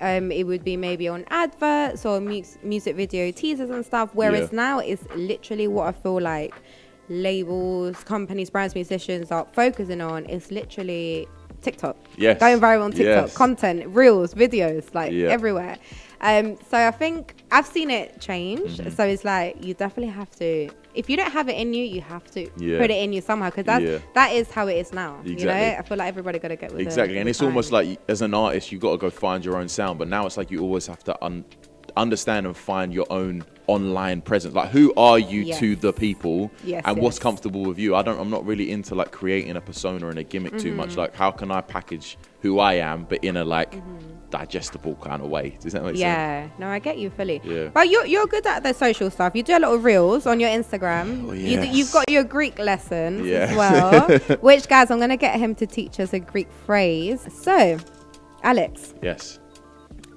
Um, 0.00 0.30
it 0.30 0.44
would 0.46 0.62
be 0.62 0.76
maybe 0.76 1.08
on 1.08 1.24
adverts 1.28 2.06
or 2.06 2.20
mu- 2.20 2.44
music 2.62 2.94
video 2.94 3.32
teasers 3.32 3.68
and 3.70 3.84
stuff. 3.84 4.10
Whereas 4.12 4.50
Yeah. 4.52 4.56
now 4.56 4.78
it's 4.78 5.02
literally 5.16 5.66
what 5.66 5.88
I 5.88 5.92
feel 5.92 6.20
like 6.20 6.54
labels, 7.08 7.96
companies, 8.04 8.50
brands, 8.50 8.74
musicians 8.74 9.30
are 9.30 9.46
focusing 9.52 10.00
on. 10.00 10.24
Is 10.26 10.50
literally 10.50 11.26
TikTok. 11.62 11.96
Yes. 12.16 12.38
Going 12.40 12.60
viral 12.60 12.82
on 12.84 12.92
TikTok. 12.92 13.26
Yes. 13.28 13.36
Content, 13.36 13.86
reels, 13.88 14.34
videos, 14.34 14.94
like 14.94 15.12
Yeah. 15.12 15.28
everywhere. 15.28 15.76
Um, 16.20 16.56
so 16.68 16.76
I 16.76 16.90
think 16.90 17.34
I've 17.52 17.66
seen 17.66 17.90
it 17.90 18.20
change. 18.20 18.78
Mm-hmm. 18.78 18.90
So 18.90 19.04
it's 19.04 19.24
like 19.24 19.64
you 19.64 19.74
definitely 19.74 20.12
have 20.12 20.30
to 20.36 20.68
if 20.94 21.08
you 21.08 21.16
don't 21.16 21.30
have 21.30 21.48
it 21.48 21.52
in 21.56 21.72
you, 21.74 21.84
you 21.84 22.00
have 22.00 22.28
to 22.32 22.48
Yeah. 22.56 22.78
put 22.78 22.90
it 22.90 23.00
in 23.04 23.12
you 23.12 23.20
somehow 23.20 23.50
because 23.50 23.66
that's 23.66 23.84
Yeah. 23.84 23.98
that 24.14 24.32
is 24.32 24.50
how 24.50 24.66
it 24.66 24.74
is 24.78 24.92
now. 24.92 25.18
You 25.22 25.30
know, 25.30 25.34
Exactly. 25.34 25.76
I 25.78 25.82
feel 25.82 25.96
like 25.98 26.08
everybody 26.08 26.38
got 26.40 26.48
to 26.48 26.56
get 26.56 26.72
with 26.72 26.80
it 26.80 26.86
Exactly, 26.86 27.18
and 27.18 27.28
it's 27.28 27.38
time. 27.38 27.48
almost 27.48 27.70
like 27.70 28.00
as 28.08 28.20
an 28.20 28.34
artist, 28.34 28.72
you 28.72 28.78
got 28.78 28.92
to 28.92 28.96
go 28.98 29.08
find 29.10 29.44
your 29.44 29.56
own 29.58 29.68
sound. 29.68 29.98
But 30.00 30.08
now 30.08 30.26
it's 30.26 30.36
like 30.36 30.50
you 30.50 30.60
always 30.60 30.88
have 30.88 31.04
to 31.04 31.24
un- 31.24 31.44
understand 31.98 32.46
and 32.46 32.56
find 32.56 32.92
your 32.92 33.06
own 33.10 33.44
online 33.66 34.22
presence. 34.22 34.54
Like, 34.54 34.70
who 34.70 34.94
are 34.96 35.18
you 35.18 35.42
Yes. 35.42 35.58
to 35.58 35.76
the 35.76 35.92
people, 35.92 36.50
Yes, 36.64 36.82
and 36.86 36.98
what's 36.98 37.18
comfortable 37.18 37.64
with 37.64 37.78
you? 37.78 37.94
I 37.94 38.02
don't. 38.02 38.18
I'm 38.18 38.30
not 38.30 38.46
really 38.46 38.70
into 38.70 38.94
like 38.94 39.10
creating 39.12 39.56
a 39.56 39.60
persona 39.60 40.08
and 40.08 40.18
a 40.18 40.22
gimmick 40.22 40.56
too 40.58 40.72
much. 40.74 40.90
Mm-hmm. 40.90 41.00
Like, 41.00 41.14
how 41.14 41.30
can 41.30 41.50
I 41.50 41.60
package 41.60 42.16
who 42.40 42.60
I 42.60 42.74
am, 42.74 43.04
but 43.04 43.22
in 43.22 43.36
a 43.36 43.44
like 43.44 43.74
digestible 44.30 44.94
kind 44.96 45.22
of 45.22 45.28
way? 45.28 45.56
Does 45.60 45.72
that 45.74 45.82
make 45.82 45.90
sense? 45.92 46.00
Yeah, 46.00 46.48
no, 46.58 46.68
I 46.68 46.78
get 46.78 46.98
you 46.98 47.10
fully. 47.10 47.40
Yeah. 47.44 47.68
But 47.74 47.90
you're 47.90 48.06
you're 48.06 48.26
good 48.26 48.46
at 48.46 48.62
the 48.62 48.72
social 48.72 49.10
stuff. 49.10 49.32
You 49.34 49.42
do 49.42 49.56
a 49.56 49.60
lot 49.60 49.74
of 49.74 49.84
reels 49.84 50.26
on 50.26 50.40
your 50.40 50.50
Instagram. 50.50 51.28
Oh, 51.28 51.32
you 51.32 51.56
do, 51.60 51.66
yes. 51.66 51.74
you've 51.76 51.92
got 51.92 52.10
your 52.10 52.24
Greek 52.24 52.58
lessons 52.58 53.26
Yes. 53.26 53.50
as 53.50 53.56
well. 53.56 54.18
which 54.40 54.66
guys, 54.68 54.90
I'm 54.90 54.98
gonna 55.00 55.16
get 55.16 55.38
him 55.38 55.54
to 55.56 55.66
teach 55.66 56.00
us 56.00 56.12
a 56.14 56.20
Greek 56.20 56.50
phrase. 56.64 57.26
So, 57.42 57.78
Alex, 58.42 58.94
Yes. 59.02 59.40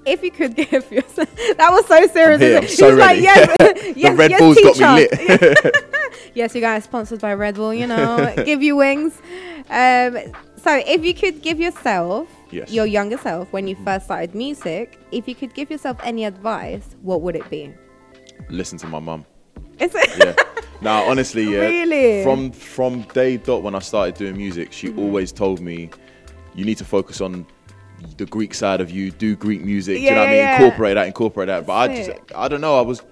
If 0.06 0.22
you 0.22 0.30
could 0.30 0.54
give 0.62 0.90
yourself 0.90 1.28
that 1.56 1.70
was 1.70 1.86
so 1.86 2.06
serious. 2.08 2.40
here? 2.40 2.58
I'm 2.58 2.68
so 2.68 2.90
was 2.90 2.98
like, 2.98 3.08
ready. 3.10 3.22
yes, 3.22 3.92
yes, 3.96 4.18
Red 4.18 4.30
yes, 4.30 4.40
Bull's 4.40 4.56
got 4.78 4.96
me 4.96 5.08
teacher. 5.08 5.54
yes, 6.34 6.54
you 6.54 6.60
guys 6.60 6.84
sponsored 6.84 7.20
by 7.20 7.34
Red 7.34 7.54
Bull. 7.56 7.72
You 7.74 7.86
know, 7.86 8.32
give 8.44 8.62
you 8.62 8.76
wings. 8.76 9.14
Um, 9.70 10.18
so, 10.62 10.80
if 10.86 11.04
you 11.04 11.14
could 11.14 11.42
give 11.42 11.58
yourself 11.58 12.28
Yes. 12.50 12.70
your 12.70 12.84
younger 12.84 13.16
self 13.16 13.50
when 13.52 13.66
you 13.66 13.74
first 13.82 14.04
started 14.04 14.34
music, 14.34 14.98
if 15.10 15.26
you 15.26 15.34
could 15.34 15.54
give 15.54 15.70
yourself 15.70 15.96
any 16.02 16.24
advice, 16.26 16.96
what 17.00 17.22
would 17.22 17.34
it 17.34 17.48
be? 17.48 17.72
Listen 18.50 18.76
to 18.78 18.86
my 18.86 18.98
mum. 18.98 19.24
Is 19.78 19.94
it? 19.94 20.10
yeah. 20.18 20.34
Now, 20.82 21.02
honestly, 21.08 21.44
yeah. 21.44 21.60
Really? 21.60 22.22
From 22.22 22.52
from 22.52 23.02
day 23.14 23.38
dot 23.38 23.62
when 23.62 23.74
I 23.74 23.78
started 23.78 24.16
doing 24.16 24.36
music, 24.36 24.72
she 24.72 24.88
Mm-hmm. 24.88 24.98
always 24.98 25.32
told 25.32 25.60
me, 25.60 25.90
you 26.54 26.64
need 26.66 26.76
to 26.78 26.84
focus 26.84 27.20
on 27.22 27.46
the 28.16 28.26
Greek 28.26 28.54
side 28.54 28.80
of 28.80 28.90
you. 28.90 29.10
Do 29.10 29.36
Greek 29.36 29.62
music. 29.64 29.96
do 29.96 30.02
you 30.02 30.10
know 30.10 30.18
what 30.18 30.28
I 30.28 30.30
Yeah, 30.30 30.30
mean? 30.30 30.38
yeah. 30.38 30.62
Incorporate 30.64 30.94
that. 30.94 31.06
Incorporate 31.06 31.46
that. 31.48 31.66
But 31.66 31.72
I 31.74 31.96
just. 31.96 32.10
I 32.34 32.48
don't 32.48 32.60
know. 32.60 32.78
I 32.78 32.82
was 32.82 33.02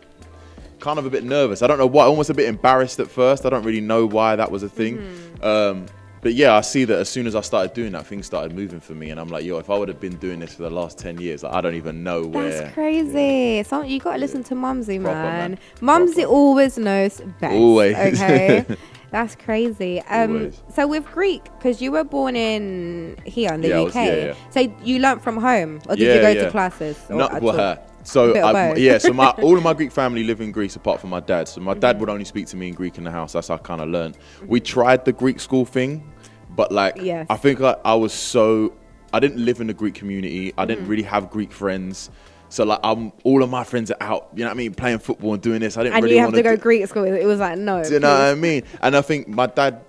kind 0.78 0.98
of 0.98 1.06
a 1.06 1.10
bit 1.10 1.24
nervous. 1.24 1.62
I 1.62 1.66
don't 1.66 1.78
know 1.78 1.86
why. 1.86 2.04
Almost 2.04 2.30
a 2.30 2.34
bit 2.34 2.48
embarrassed 2.48 3.00
at 3.00 3.08
first. 3.08 3.44
I 3.46 3.50
don't 3.50 3.64
really 3.64 3.80
know 3.80 4.06
why 4.06 4.36
that 4.36 4.50
was 4.50 4.62
a 4.62 4.68
thing. 4.68 4.98
Mm-hmm. 4.98 5.44
Um, 5.44 5.86
but 6.22 6.34
yeah, 6.34 6.54
I 6.54 6.60
see 6.60 6.84
that 6.84 6.98
as 6.98 7.08
soon 7.08 7.26
as 7.26 7.34
I 7.34 7.40
started 7.40 7.72
doing 7.72 7.92
that, 7.92 8.06
things 8.06 8.26
started 8.26 8.54
moving 8.54 8.78
for 8.78 8.92
me, 8.92 9.08
and 9.08 9.18
I'm 9.18 9.28
like, 9.28 9.42
yo, 9.42 9.56
if 9.56 9.70
I 9.70 9.78
would 9.78 9.88
have 9.88 10.00
been 10.00 10.16
doing 10.16 10.40
this 10.40 10.54
for 10.54 10.62
the 10.64 10.70
last 10.70 10.98
ten 10.98 11.18
years, 11.18 11.42
like, 11.42 11.54
I 11.54 11.62
don't 11.62 11.76
even 11.76 12.04
know 12.04 12.26
where. 12.26 12.50
That's 12.50 12.74
crazy. 12.74 13.62
So 13.62 13.80
you 13.82 14.00
got 14.00 14.12
to 14.12 14.18
listen 14.18 14.44
to 14.44 14.54
Mumsy, 14.54 14.98
Proper, 14.98 15.14
man. 15.14 15.50
man. 15.52 15.58
Mumsy 15.80 16.22
Proper. 16.22 16.28
always 16.36 16.76
knows 16.76 17.22
best. 17.40 17.54
Always. 17.54 17.96
Okay. 17.96 18.66
That's 19.10 19.34
crazy. 19.34 20.00
Um, 20.02 20.52
so 20.72 20.86
with 20.86 21.04
Greek, 21.06 21.44
because 21.58 21.82
you 21.82 21.90
were 21.92 22.04
born 22.04 22.36
in 22.36 23.16
here 23.24 23.52
in 23.52 23.60
the 23.60 23.68
Yeah, 23.68 23.80
UK, 23.80 23.86
was- 23.86 23.94
yeah, 23.94 24.34
so 24.50 24.60
you 24.84 24.98
learnt 25.00 25.22
from 25.22 25.36
home, 25.36 25.80
or 25.88 25.96
did 25.96 26.14
you 26.14 26.20
go 26.22 26.34
to 26.44 26.50
classes? 26.50 26.96
or 27.10 27.16
No, 27.16 27.28
well. 27.40 27.78
So 28.02 28.34
I, 28.34 28.76
yeah, 28.76 28.96
so 28.96 29.12
my 29.12 29.28
all 29.42 29.58
of 29.58 29.62
my 29.62 29.74
Greek 29.74 29.92
family 29.92 30.24
live 30.24 30.40
in 30.40 30.52
Greece 30.52 30.74
apart 30.74 31.00
from 31.00 31.10
my 31.10 31.20
dad. 31.20 31.48
So 31.48 31.60
my 31.60 31.72
Mm-hmm. 31.72 31.80
dad 31.80 32.00
would 32.00 32.08
only 32.08 32.24
speak 32.24 32.46
to 32.46 32.56
me 32.56 32.68
in 32.68 32.74
Greek 32.74 32.96
in 32.96 33.04
the 33.04 33.10
house. 33.10 33.34
That's 33.34 33.48
how 33.48 33.54
I 33.56 33.58
kind 33.58 33.80
of 33.82 33.88
learned. 33.90 34.16
We 34.46 34.58
tried 34.60 35.04
the 35.04 35.12
Greek 35.12 35.38
school 35.38 35.66
thing, 35.66 36.10
but 36.56 36.72
like 36.72 36.96
Yes. 37.02 37.26
I 37.28 37.36
think 37.36 37.60
like 37.60 37.78
I 37.84 37.94
was 37.94 38.14
so 38.14 38.72
I 39.12 39.20
didn't 39.20 39.44
live 39.44 39.60
in 39.60 39.66
the 39.66 39.74
Greek 39.74 39.94
community. 39.94 40.54
I 40.56 40.64
didn't 40.64 40.86
really 40.86 41.02
have 41.02 41.30
Greek 41.30 41.52
friends. 41.52 42.10
So 42.50 42.64
like 42.64 42.80
I'm 42.84 43.12
all 43.24 43.42
of 43.42 43.48
my 43.48 43.64
friends 43.64 43.90
are 43.90 43.96
out. 44.02 44.28
You 44.34 44.40
know 44.44 44.48
what 44.50 44.54
I 44.54 44.58
mean? 44.58 44.74
Playing 44.74 44.98
football 44.98 45.32
and 45.34 45.42
doing 45.42 45.60
this. 45.60 45.76
I 45.78 45.84
didn't 45.84 45.94
And 45.94 46.02
really 46.04 46.16
you 46.16 46.20
have 46.20 46.34
to 46.34 46.42
go 46.42 46.54
do- 46.56 46.60
Greek 46.62 46.86
school. 46.86 47.04
It 47.04 47.24
was 47.24 47.40
like 47.40 47.58
no. 47.58 47.82
do 47.82 47.92
you 47.94 48.00
know 48.00 48.10
what 48.12 48.20
I 48.20 48.34
mean? 48.34 48.64
And 48.82 48.96
I 48.96 49.00
think 49.02 49.26
my 49.28 49.46
dad, 49.46 49.80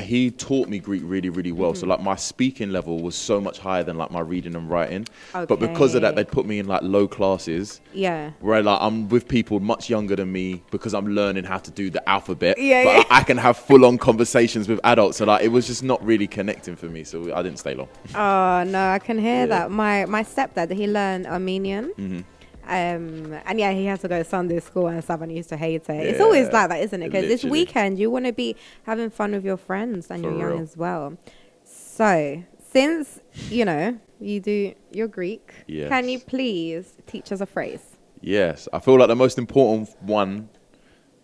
he 0.00 0.30
taught 0.30 0.68
me 0.68 0.78
Greek 0.78 1.02
really, 1.04 1.28
really 1.28 1.52
well. 1.52 1.72
Mm-hmm. 1.72 1.80
So 1.80 1.86
like 1.86 2.00
my 2.00 2.14
speaking 2.16 2.70
level 2.70 3.00
was 3.02 3.14
so 3.16 3.40
much 3.40 3.58
higher 3.58 3.82
than 3.82 3.96
like 3.98 4.10
my 4.10 4.20
reading 4.20 4.54
and 4.54 4.70
writing. 4.70 5.06
But 5.32 5.58
because 5.58 5.94
of 5.94 6.02
that, 6.02 6.12
Okay. 6.14 6.22
they 6.22 6.24
put 6.24 6.46
me 6.46 6.58
in 6.58 6.66
like 6.66 6.82
low 6.82 7.08
classes 7.08 7.80
Yeah. 7.92 8.30
where 8.40 8.62
like 8.62 8.78
I'm 8.80 9.08
with 9.08 9.26
people 9.28 9.60
much 9.60 9.90
younger 9.90 10.14
than 10.16 10.30
me 10.32 10.62
because 10.70 10.94
I'm 10.94 11.08
learning 11.08 11.44
how 11.44 11.58
to 11.58 11.70
do 11.70 11.90
the 11.90 12.06
alphabet. 12.08 12.58
Yeah, 12.58 12.84
but 12.84 12.94
yeah. 12.94 13.02
I, 13.10 13.18
I 13.18 13.22
can 13.24 13.36
have 13.38 13.56
full 13.56 13.84
on 13.84 13.98
conversations 13.98 14.68
with 14.68 14.80
adults. 14.84 15.18
So 15.18 15.24
like 15.24 15.42
it 15.44 15.48
was 15.48 15.66
just 15.66 15.82
not 15.82 16.04
really 16.04 16.26
connecting 16.26 16.76
for 16.76 16.86
me. 16.86 17.04
So 17.04 17.34
I 17.34 17.42
didn't 17.42 17.58
stay 17.58 17.74
long. 17.74 17.88
Oh 18.14 18.64
no, 18.64 18.90
I 18.90 18.98
can 18.98 19.18
hear 19.18 19.40
Yeah. 19.40 19.46
that. 19.46 19.70
My 19.70 20.06
my 20.06 20.22
stepdad, 20.22 20.70
he 20.72 20.86
learned 20.86 21.26
Armenian. 21.26 21.92
Mm-hmm. 21.98 22.20
Um, 22.68 23.32
and 23.46 23.58
yeah, 23.58 23.72
he 23.72 23.86
has 23.86 24.00
to 24.00 24.08
go 24.08 24.18
to 24.18 24.24
Sunday 24.28 24.60
school 24.60 24.88
and 24.88 25.02
stuff, 25.02 25.22
and 25.22 25.30
he 25.30 25.38
used 25.38 25.48
to 25.48 25.56
hate 25.56 25.88
it. 25.88 26.06
It's 26.06 26.20
always 26.20 26.50
like 26.52 26.68
that, 26.68 26.80
isn't 26.80 27.02
it? 27.02 27.08
Because 27.10 27.26
this 27.26 27.42
weekend 27.42 27.98
you 27.98 28.10
want 28.10 28.26
to 28.26 28.32
be 28.32 28.56
having 28.84 29.08
fun 29.08 29.32
with 29.32 29.44
your 29.44 29.56
friends 29.56 30.10
and 30.10 30.22
For 30.22 30.30
you're 30.30 30.38
young 30.38 30.52
real. 30.52 30.62
as 30.62 30.76
well. 30.76 31.16
So, 31.64 32.42
since 32.70 33.20
you 33.48 33.64
know 33.64 33.98
you 34.20 34.40
do, 34.40 34.74
you're 34.92 35.08
Greek. 35.08 35.52
Yes. 35.66 35.88
Can 35.88 36.08
you 36.10 36.18
please 36.20 36.92
teach 37.06 37.32
us 37.32 37.40
a 37.40 37.46
phrase? 37.46 37.96
Yes, 38.20 38.68
I 38.72 38.80
feel 38.80 38.98
like 38.98 39.08
the 39.08 39.16
most 39.16 39.38
important 39.38 39.88
one, 40.02 40.50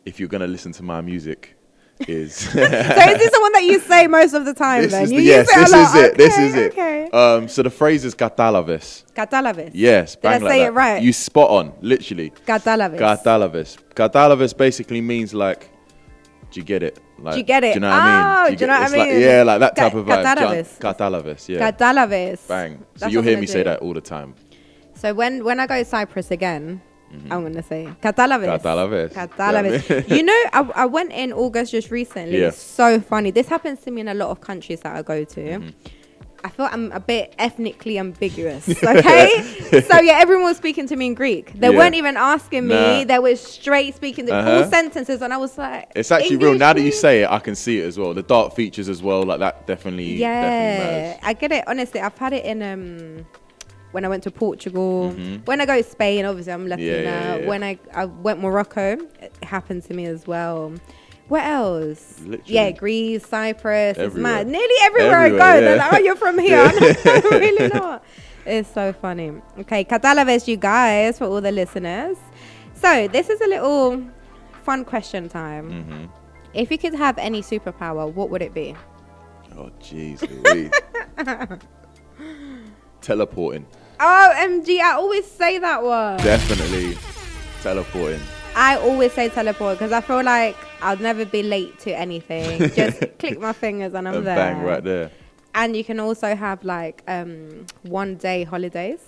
if 0.07 0.19
you're 0.19 0.29
gonna 0.29 0.47
listen 0.47 0.73
to 0.73 0.83
my 0.83 1.01
music, 1.03 1.57
is. 2.01 2.35
so 2.37 2.49
is 2.51 2.57
this 2.57 3.31
the 3.31 3.41
one 3.41 3.53
that 3.53 3.65
you 3.65 3.79
say 3.81 4.07
most 4.07 4.35
of 4.35 4.45
the 4.45 4.55
time? 4.55 4.83
This 4.83 4.93
then 4.93 5.11
you 5.11 5.19
the, 5.19 5.23
use 5.25 5.27
yes, 5.27 5.49
it 5.49 5.57
a 5.57 5.61
this 5.61 5.73
lot. 5.73 5.81
is 5.97 6.03
it. 6.03 6.17
this 6.19 6.33
Okay, 6.35 6.47
is 6.47 6.55
it. 6.55 6.73
Okay. 6.73 7.11
Um, 7.13 7.49
so 7.49 7.63
the 7.63 7.71
phrase 7.71 8.05
is 8.05 8.15
katalaves. 8.15 9.05
Katalavis. 9.15 9.71
Yes, 9.75 10.17
Did 10.17 10.25
I 10.27 10.33
bang 10.33 10.43
like 10.43 10.53
say 10.53 10.59
that. 10.61 10.67
it 10.67 10.71
right? 10.73 11.03
You 11.03 11.13
spot 11.13 11.51
on, 11.51 11.73
literally. 11.81 12.31
Katalavis. 12.47 12.99
Katalaves. 12.99 13.79
Katalaves 13.95 14.57
basically 14.57 15.01
means 15.01 15.33
like, 15.35 15.71
do 16.51 16.61
you 16.61 16.65
get 16.65 16.83
it? 16.83 16.99
Like, 17.19 17.35
Do 17.35 17.39
you 17.39 17.45
get 17.45 17.63
it? 17.65 17.69
Do 17.69 17.75
you 17.75 17.81
know 17.81 17.91
what 17.91 17.99
I 18.03 18.43
Oh, 18.45 18.49
mean? 18.49 18.59
do 18.59 18.61
you 18.65 18.67
know 18.67 18.73
what 18.75 18.81
I 18.81 18.85
it's 18.85 18.95
like- 18.97 19.09
mean? 19.11 19.21
yeah, 19.21 19.43
like 19.45 19.61
that 19.61 19.77
type 19.77 19.95
of 19.95 20.07
vibe. 20.07 20.25
katalaves. 20.25 20.79
Katalaves. 20.79 21.49
Yeah. 21.49 21.71
Katalavis. 21.73 22.49
bang. 22.49 22.79
So 22.79 22.85
That's 22.99 23.13
you'll 23.13 23.23
hear 23.23 23.39
me 23.39 23.47
say 23.47 23.63
that 23.63 23.81
all 23.81 23.95
the 23.95 24.01
time. 24.01 24.35
So 24.97 25.15
when 25.15 25.45
when 25.45 25.61
I 25.61 25.67
go 25.67 25.79
to 25.79 25.85
Cyprus 25.85 26.31
again, 26.31 26.81
I'm 27.31 27.43
gonna 27.43 27.63
say 27.63 27.89
Katalavis. 28.03 28.61
Katalavis. 28.61 29.13
Katalavis. 29.13 30.09
you 30.17 30.23
know, 30.23 30.33
I, 30.53 30.71
I 30.75 30.87
went 30.87 31.13
in 31.13 31.33
August 31.33 31.73
just 31.73 31.91
recently. 31.91 32.41
Yeah. 32.41 32.49
It's 32.49 32.59
so 32.59 33.01
funny. 33.01 33.31
This 33.31 33.49
happens 33.49 33.81
to 33.83 33.91
me 33.91 34.01
in 34.03 34.09
a 34.09 34.15
lot 34.15 34.31
of 34.31 34.41
countries 34.41 34.81
that 34.81 34.95
I 34.97 35.03
go 35.03 35.25
to. 35.25 35.41
Mm-hmm. 35.41 35.69
I 36.47 36.51
feel 36.51 36.69
I'm 36.71 36.93
a 36.93 37.01
bit 37.01 37.35
ethnically 37.39 37.99
ambiguous. 37.99 38.69
Okay, 38.85 39.81
so 39.89 39.99
yeah, 40.03 40.19
everyone 40.21 40.45
was 40.45 40.59
speaking 40.59 40.87
to 40.89 40.95
me 40.97 41.07
in 41.07 41.15
Greek. 41.15 41.55
They 41.59 41.71
Yeah. 41.71 41.79
weren't 41.79 41.95
even 41.95 42.19
asking 42.19 42.67
me. 42.67 42.75
Nah. 42.75 43.05
They 43.05 43.19
were 43.19 43.35
straight 43.37 43.95
speaking 43.95 44.27
the 44.27 44.35
Uh-huh. 44.35 44.61
full 44.63 44.71
sentences, 44.71 45.23
and 45.23 45.33
I 45.33 45.39
was 45.39 45.57
like, 45.57 45.91
It's 45.97 46.11
actually 46.13 46.37
real. 46.37 46.53
Now 46.55 46.75
that 46.75 46.83
you 46.83 46.93
say 46.93 47.23
it, 47.23 47.31
I 47.31 47.39
can 47.39 47.55
see 47.55 47.81
it 47.81 47.85
as 47.87 47.99
well. 47.99 48.13
The 48.13 48.23
dark 48.23 48.55
features 48.55 48.91
as 48.91 49.03
well. 49.03 49.23
Like 49.23 49.39
that 49.41 49.67
definitely. 49.67 50.17
Yeah, 50.17 50.43
Definitely. 50.43 51.21
I 51.29 51.33
get 51.33 51.53
it. 51.53 51.65
Honestly, 51.67 52.01
I've 52.01 52.19
had 52.19 52.35
it 52.35 52.45
in 52.45 52.63
um 52.63 53.27
when 53.95 54.05
I 54.05 54.09
went 54.09 54.25
to 54.25 54.31
Portugal. 54.31 55.11
When 55.45 55.61
I 55.61 55.67
go 55.67 55.77
to 55.81 55.89
Spain, 55.89 56.25
obviously 56.25 56.53
I'm 56.53 56.67
Latina. 56.67 56.91
Mm-hmm. 56.91 57.05
yeah, 57.05 57.37
yeah. 57.37 57.47
When 57.47 57.63
I 57.63 57.79
I 57.95 58.05
went 58.07 58.41
Morocco, 58.41 58.99
it 59.23 59.33
happened 59.45 59.85
to 59.85 59.95
me 59.95 60.07
as 60.07 60.27
well. 60.27 60.75
Where 61.29 61.43
else? 61.45 62.21
Literally. 62.21 62.43
Yeah, 62.53 62.71
Greece, 62.73 63.27
Cyprus. 63.27 63.97
It's 63.97 64.15
mad. 64.15 64.47
Nearly 64.47 64.75
everywhere, 64.83 65.17
I 65.19 65.27
Everywhere, 65.27 65.55
go, 65.55 65.61
they're 65.61 65.77
like, 65.79 65.93
"Oh, 65.95 65.99
you're 65.99 66.17
from 66.17 66.39
here." 66.39 66.59
I'm 67.05 67.41
really 67.41 67.69
not. 67.69 68.05
It's 68.45 68.71
so 68.71 68.93
funny. 68.93 69.33
Okay, 69.61 69.85
Katalaves, 69.85 70.47
you 70.49 70.57
guys, 70.57 71.19
for 71.19 71.25
all 71.27 71.41
the 71.41 71.53
listeners. 71.53 72.19
So 72.75 73.09
this 73.09 73.31
is 73.31 73.41
a 73.41 73.47
little 73.47 74.05
fun 74.65 74.85
question 74.85 75.29
time. 75.29 75.71
Mm-hmm. 75.71 76.05
If 76.53 76.71
you 76.71 76.79
could 76.79 76.95
have 76.95 77.17
any 77.19 77.43
superpower, 77.43 78.13
what 78.13 78.29
would 78.31 78.43
it 78.43 78.53
be? 78.53 78.75
Oh 79.57 79.71
jeez, 79.81 80.21
Teleporting. 83.01 83.67
Oh, 84.07 84.33
MG, 84.37 84.81
I 84.81 84.93
always 84.93 85.25
say 85.25 85.59
that 85.59 85.83
one. 85.83 86.19
Definitely 86.19 86.97
teleporting. 87.63 88.21
I 88.55 88.77
always 88.77 89.13
say 89.13 89.31
teleport 89.31 89.79
because 89.79 89.93
I 89.93 90.01
feel 90.03 90.23
like 90.23 90.57
I'll 90.83 90.99
never 90.99 91.25
be 91.25 91.43
late 91.43 91.79
to 91.81 91.91
anything. 91.99 92.69
Just 92.75 93.03
click 93.19 93.41
my 93.41 93.53
fingers 93.55 93.95
and 93.95 94.07
I'm 94.07 94.17
and 94.17 94.27
there. 94.27 94.37
bang 94.37 94.63
right 94.63 94.85
there. 94.85 95.11
And 95.55 95.75
you 95.75 95.85
can 95.85 96.01
also 96.01 96.35
have 96.37 96.63
like 96.65 97.03
um, 97.09 97.65
one 97.83 98.17
day 98.17 98.45
holidays. 98.45 99.01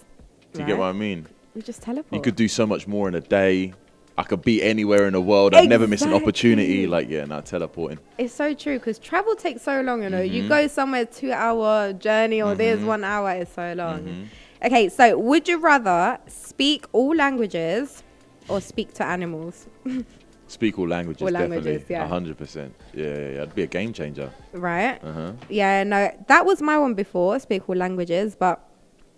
Do 0.54 0.60
you 0.62 0.66
get 0.66 0.78
what 0.78 0.86
I 0.86 0.92
mean? 0.92 1.26
You 1.54 1.60
just 1.62 1.82
teleport. 1.82 2.12
You 2.14 2.20
could 2.20 2.36
do 2.36 2.48
so 2.48 2.66
much 2.66 2.86
more 2.86 3.08
in 3.08 3.14
a 3.14 3.20
day. 3.20 3.74
I 4.16 4.22
could 4.22 4.40
be 4.42 4.62
anywhere 4.62 5.06
in 5.06 5.12
the 5.12 5.20
world. 5.20 5.54
I'd 5.54 5.68
never 5.68 5.86
miss 5.86 6.00
an 6.02 6.14
opportunity. 6.14 6.86
Like, 6.86 7.10
yeah, 7.10 7.24
now 7.26 7.40
teleporting. 7.40 7.98
It's 8.16 8.32
so 8.32 8.54
true 8.54 8.78
because 8.78 8.98
travel 8.98 9.34
takes 9.36 9.60
so 9.62 9.82
long. 9.82 10.02
You 10.02 10.08
know, 10.08 10.22
Mm-hmm. 10.22 10.34
you 10.34 10.48
go 10.48 10.66
somewhere 10.68 11.04
two 11.04 11.32
hour 11.32 11.92
journey 11.92 12.40
or 12.40 12.54
there's 12.54 12.80
one 12.82 13.04
hour. 13.04 13.30
It's 13.32 13.52
so 13.52 13.74
long. 13.76 14.00
Mm-hmm. 14.00 14.22
Okay, 14.66 14.88
so 14.88 15.16
would 15.18 15.48
you 15.48 15.58
rather 15.58 16.18
speak 16.26 16.86
all 16.92 17.14
languages 17.14 18.02
or 18.48 18.60
speak 18.60 18.92
to 18.94 19.04
animals? 19.04 19.66
Speak 20.48 20.78
all 20.78 20.86
languages, 20.86 21.22
All 21.22 21.28
languages, 21.32 21.64
definitely. 21.64 21.86
yeah. 21.96 22.06
Hundred 22.06 22.38
percent. 22.38 22.72
Yeah, 22.94 23.06
yeah, 23.06 23.14
yeah. 23.14 23.42
It'd 23.42 23.56
be 23.56 23.64
a 23.64 23.66
game 23.66 23.92
changer. 23.92 24.30
right? 24.52 25.02
Uh-huh. 25.02 25.32
Yeah, 25.48 25.82
no, 25.82 26.08
that 26.28 26.46
was 26.46 26.62
my 26.62 26.78
one 26.78 26.94
before, 26.94 27.40
speak 27.40 27.68
all 27.68 27.74
languages. 27.74 28.36
But 28.38 28.60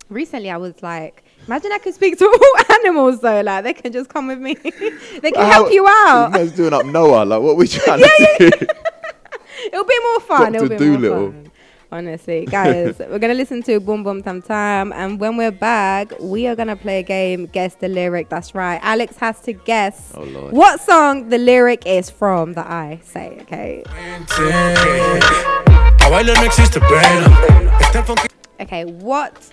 recently 0.09 0.49
I 0.51 0.57
was 0.57 0.83
like, 0.83 1.25
Imagine 1.47 1.73
I 1.73 1.79
could 1.81 1.93
speak 1.95 2.17
to 2.21 2.25
all 2.27 2.75
animals 2.77 3.21
though. 3.21 3.43
Like 3.43 3.65
they 3.65 3.75
can 3.75 3.93
just 3.93 4.09
come 4.09 4.27
with 4.29 4.39
me. 4.39 4.55
they 5.21 5.31
can 5.31 5.35
How- 5.45 5.51
help 5.51 5.71
you 5.73 5.87
out. 5.87 6.31
You 6.33 6.39
guys 6.39 6.53
doing 6.53 6.73
up 6.73 6.87
Noah? 6.87 7.27
Like, 7.27 7.43
what 7.43 7.59
we 7.59 7.69
trying 7.69 7.99
to 8.01 8.37
do? 8.39 8.67
It'll 9.71 9.85
be 9.85 9.99
more 10.05 10.21
fun. 10.21 10.53
Dr. 10.53 10.65
It'll 10.65 10.79
be 10.79 10.87
more 10.89 10.97
Dolittle. 10.99 11.33
fun. 11.33 11.51
Honestly, 11.91 12.45
guys, 12.45 12.99
we're 13.09 13.19
gonna 13.19 13.33
listen 13.33 13.63
to 13.63 13.81
Boom 13.81 14.03
Boom 14.05 14.23
Tam 14.23 14.43
Tam, 14.43 14.93
and 14.93 15.19
when 15.19 15.39
we're 15.39 15.51
back, 15.51 16.13
we 16.21 16.47
are 16.47 16.55
gonna 16.55 16.77
play 16.77 16.99
a 16.99 17.03
game. 17.03 17.47
Guess 17.47 17.77
the 17.77 17.89
lyric. 17.89 18.29
That's 18.29 18.55
right. 18.55 18.79
Alex 18.83 19.17
has 19.17 19.41
to 19.43 19.55
guess 19.55 20.13
Oh, 20.15 20.23
Lord. 20.25 20.53
what 20.53 20.81
song 20.81 21.31
the 21.31 21.39
lyric 21.39 21.87
is 21.87 22.11
from 22.11 22.53
that 22.55 22.67
I 22.67 23.01
say. 23.03 23.39
Okay. 23.43 23.83
Ahora 26.03 26.25
no 26.25 26.35
existe 26.45 26.79
pena. 26.81 27.71
Este 27.81 28.05
funky 28.05 28.29
Okay. 28.61 28.85
What 28.85 29.51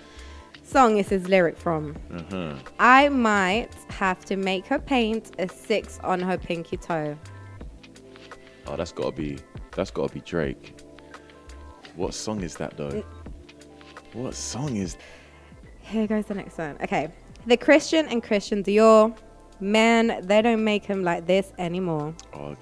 song 0.62 0.98
is 0.98 1.08
his 1.08 1.28
lyric 1.28 1.56
from? 1.56 1.96
Uh-huh. 2.12 2.54
I 2.78 3.08
might 3.08 3.70
have 3.88 4.24
to 4.26 4.36
make 4.36 4.66
her 4.66 4.78
paint 4.78 5.30
a 5.38 5.48
six 5.48 5.98
on 6.04 6.20
her 6.20 6.36
pinky 6.36 6.76
toe. 6.76 7.16
Oh, 8.66 8.76
that's 8.76 8.92
gotta 8.92 9.12
be 9.12 9.38
that's 9.74 9.90
gotta 9.90 10.12
be 10.12 10.20
Drake. 10.20 10.74
What 11.96 12.14
song 12.14 12.42
is 12.42 12.56
that 12.56 12.76
though? 12.76 13.02
What 14.12 14.34
song 14.34 14.76
is? 14.76 14.96
Here 15.80 16.06
goes 16.06 16.26
the 16.26 16.34
next 16.34 16.58
one. 16.58 16.76
Okay. 16.82 17.08
The 17.46 17.56
Christian 17.56 18.06
and 18.08 18.22
Christian 18.22 18.62
Dior. 18.62 19.16
Man, 19.60 20.20
they 20.26 20.42
don't 20.42 20.62
make 20.62 20.84
him 20.84 21.02
like 21.02 21.26
this 21.26 21.52
anymore. 21.58 22.14
Oh, 22.34 22.54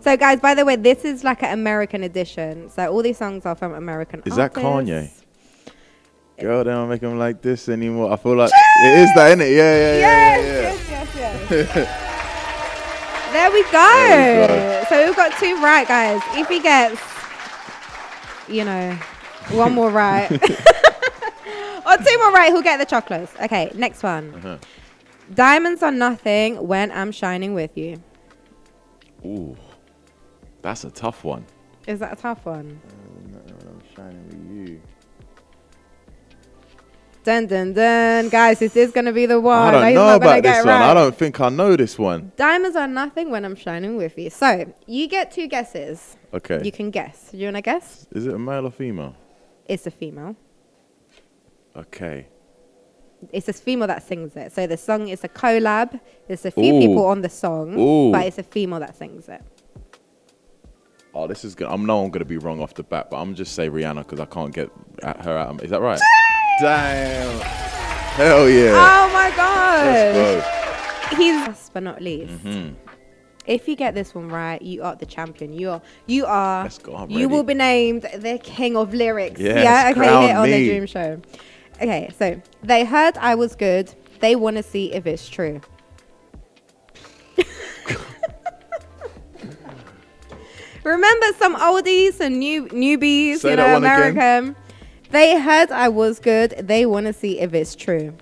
So, 0.00 0.16
guys, 0.16 0.38
by 0.38 0.54
the 0.54 0.64
way, 0.64 0.76
this 0.76 1.04
is 1.04 1.24
like 1.24 1.42
an 1.42 1.52
American 1.52 2.04
edition. 2.04 2.70
So, 2.70 2.92
all 2.92 3.02
these 3.02 3.18
songs 3.18 3.44
are 3.44 3.56
from 3.56 3.74
American 3.74 4.22
Is 4.24 4.36
that. 4.36 4.54
Kanye? 4.54 5.10
girl, 6.38 6.62
they 6.62 6.70
don't 6.70 6.88
make 6.88 7.00
him 7.02 7.18
like 7.18 7.42
this 7.42 7.68
anymore. 7.68 8.12
I 8.12 8.16
feel 8.16 8.36
like 8.36 8.52
it 8.84 8.98
is 9.00 9.12
that, 9.16 9.36
innit? 9.36 9.50
Yeah, 9.56 9.74
yeah, 9.74 9.94
yeah, 9.98 9.98
Yes, 9.98 10.88
yeah, 10.88 11.00
yes, 11.00 11.16
yes, 11.16 11.74
yes. 11.74 13.32
there 13.32 13.50
we 13.50 13.62
go. 13.64 13.70
There 13.72 14.80
we 14.80 14.86
So, 14.86 15.06
we've 15.06 15.16
got 15.16 15.36
two 15.40 15.56
right, 15.60 15.88
guys. 15.88 16.20
If 16.34 16.46
he 16.48 16.60
gets, 16.60 17.00
you 18.48 18.64
know, 18.64 18.92
one 19.50 19.72
more 19.72 19.90
right, 19.90 20.30
or 20.32 20.38
two 20.38 22.18
more 22.18 22.32
right, 22.32 22.50
who'll 22.50 22.62
get 22.62 22.78
the 22.78 22.86
chocolates. 22.86 23.32
Okay, 23.40 23.70
next 23.74 24.02
one. 24.02 24.34
Uh-huh. 24.34 24.58
Diamonds 25.34 25.82
are 25.82 25.92
nothing 25.92 26.66
when 26.66 26.90
I'm 26.90 27.12
shining 27.12 27.54
with 27.54 27.76
you. 27.76 28.02
Ooh, 29.24 29.56
that's 30.62 30.84
a 30.84 30.90
tough 30.90 31.24
one. 31.24 31.44
Is 31.86 32.00
that 32.00 32.12
a 32.12 32.16
tough 32.16 32.44
one? 32.46 32.80
Dun 37.28 37.46
dun 37.46 37.74
dun, 37.74 38.30
guys! 38.30 38.58
This 38.58 38.74
is 38.74 38.90
gonna 38.90 39.12
be 39.12 39.26
the 39.26 39.38
one. 39.38 39.58
I 39.58 39.70
don't 39.70 39.86
He's 39.88 39.94
know 39.96 40.16
about 40.16 40.42
this 40.42 40.64
one. 40.64 40.80
I 40.80 40.94
don't 40.94 41.14
think 41.14 41.38
I 41.38 41.50
know 41.50 41.76
this 41.76 41.98
one. 41.98 42.32
Diamonds 42.36 42.74
are 42.74 42.88
nothing 42.88 43.30
when 43.30 43.44
I'm 43.44 43.54
shining 43.54 43.98
with 43.98 44.16
you. 44.16 44.30
So 44.30 44.72
you 44.86 45.06
get 45.08 45.30
two 45.30 45.46
guesses. 45.46 46.16
Okay. 46.32 46.62
You 46.64 46.72
can 46.72 46.90
guess. 46.90 47.28
You 47.34 47.44
wanna 47.48 47.60
guess? 47.60 48.06
is 48.12 48.24
it 48.24 48.32
a 48.32 48.38
male 48.38 48.64
or 48.64 48.70
female? 48.70 49.14
It's 49.66 49.86
a 49.86 49.90
female. 49.90 50.36
Okay. 51.76 52.28
It's 53.30 53.50
a 53.50 53.52
female 53.52 53.88
that 53.88 54.04
sings 54.04 54.34
it. 54.34 54.50
So 54.50 54.66
the 54.66 54.78
song 54.78 55.08
is 55.08 55.22
a 55.22 55.28
collab. 55.28 56.00
There's 56.28 56.46
a 56.46 56.50
few 56.50 56.76
Ooh. 56.76 56.80
people 56.80 57.04
on 57.04 57.20
the 57.20 57.28
song, 57.28 57.78
Ooh. 57.78 58.10
but 58.10 58.24
it's 58.24 58.38
a 58.38 58.42
female 58.42 58.80
that 58.80 58.96
sings 58.96 59.28
it. 59.28 59.42
Oh, 61.12 61.26
this 61.26 61.44
is 61.44 61.54
good. 61.54 61.68
I'm 61.68 61.84
know 61.84 62.02
I'm 62.02 62.10
gonna 62.10 62.24
be 62.24 62.38
wrong 62.38 62.62
off 62.62 62.72
the 62.72 62.84
bat, 62.84 63.10
but 63.10 63.18
I'm 63.18 63.34
just 63.34 63.54
say 63.54 63.68
Rihanna 63.68 63.98
because 63.98 64.18
I 64.18 64.24
can't 64.24 64.54
get 64.54 64.70
at 65.02 65.22
her 65.26 65.36
out. 65.36 65.62
Is 65.62 65.68
that 65.68 65.82
right? 65.82 66.00
Damn. 66.60 67.40
Hell 67.40 68.48
yeah. 68.50 68.72
Oh 68.74 69.12
my 69.12 69.30
god! 69.36 70.42
He's 71.16 71.34
last 71.36 71.72
but 71.72 71.82
not 71.84 72.02
least. 72.02 72.32
Mhm. 72.44 72.74
If 73.46 73.66
you 73.68 73.76
get 73.76 73.94
this 73.94 74.14
one 74.14 74.28
right, 74.28 74.60
you 74.60 74.82
are 74.82 74.94
the 74.96 75.06
champion. 75.06 75.52
You 75.52 75.70
are. 75.70 75.82
You 76.06 76.26
are. 76.26 76.64
Let's 76.64 76.78
go, 76.78 76.96
I'm 76.96 77.08
you 77.10 77.16
ready. 77.20 77.26
will 77.26 77.44
be 77.44 77.54
named 77.54 78.02
the 78.02 78.38
king 78.42 78.76
of 78.76 78.92
lyrics. 78.92 79.40
Yes, 79.40 79.62
yeah. 79.64 79.90
Okay. 79.90 80.00
crown 80.00 80.22
Here 80.24 80.36
on 80.36 80.50
the. 80.50 80.68
Dream 80.68 80.86
Show. 80.86 81.20
Okay. 81.80 82.10
So 82.18 82.40
they 82.62 82.84
heard 82.84 83.16
I 83.18 83.36
was 83.36 83.54
good. 83.54 83.94
They 84.20 84.34
want 84.36 84.56
to 84.56 84.62
see 84.64 84.92
if 84.92 85.06
it's 85.06 85.28
true. 85.28 85.60
Remember 90.84 91.26
some 91.38 91.54
oldies 91.56 92.18
and 92.20 92.38
new 92.38 92.66
newbies, 92.66 93.38
Say 93.38 93.50
you 93.50 93.56
that 93.56 93.80
know, 93.80 93.88
one 93.88 94.10
again. 94.10 94.56
They 95.10 95.40
heard 95.40 95.70
I 95.70 95.88
was 95.88 96.18
good. 96.18 96.50
They 96.60 96.84
want 96.86 97.06
to 97.06 97.12
see 97.12 97.40
if 97.40 97.54
it's 97.54 97.74
true. 97.74 98.14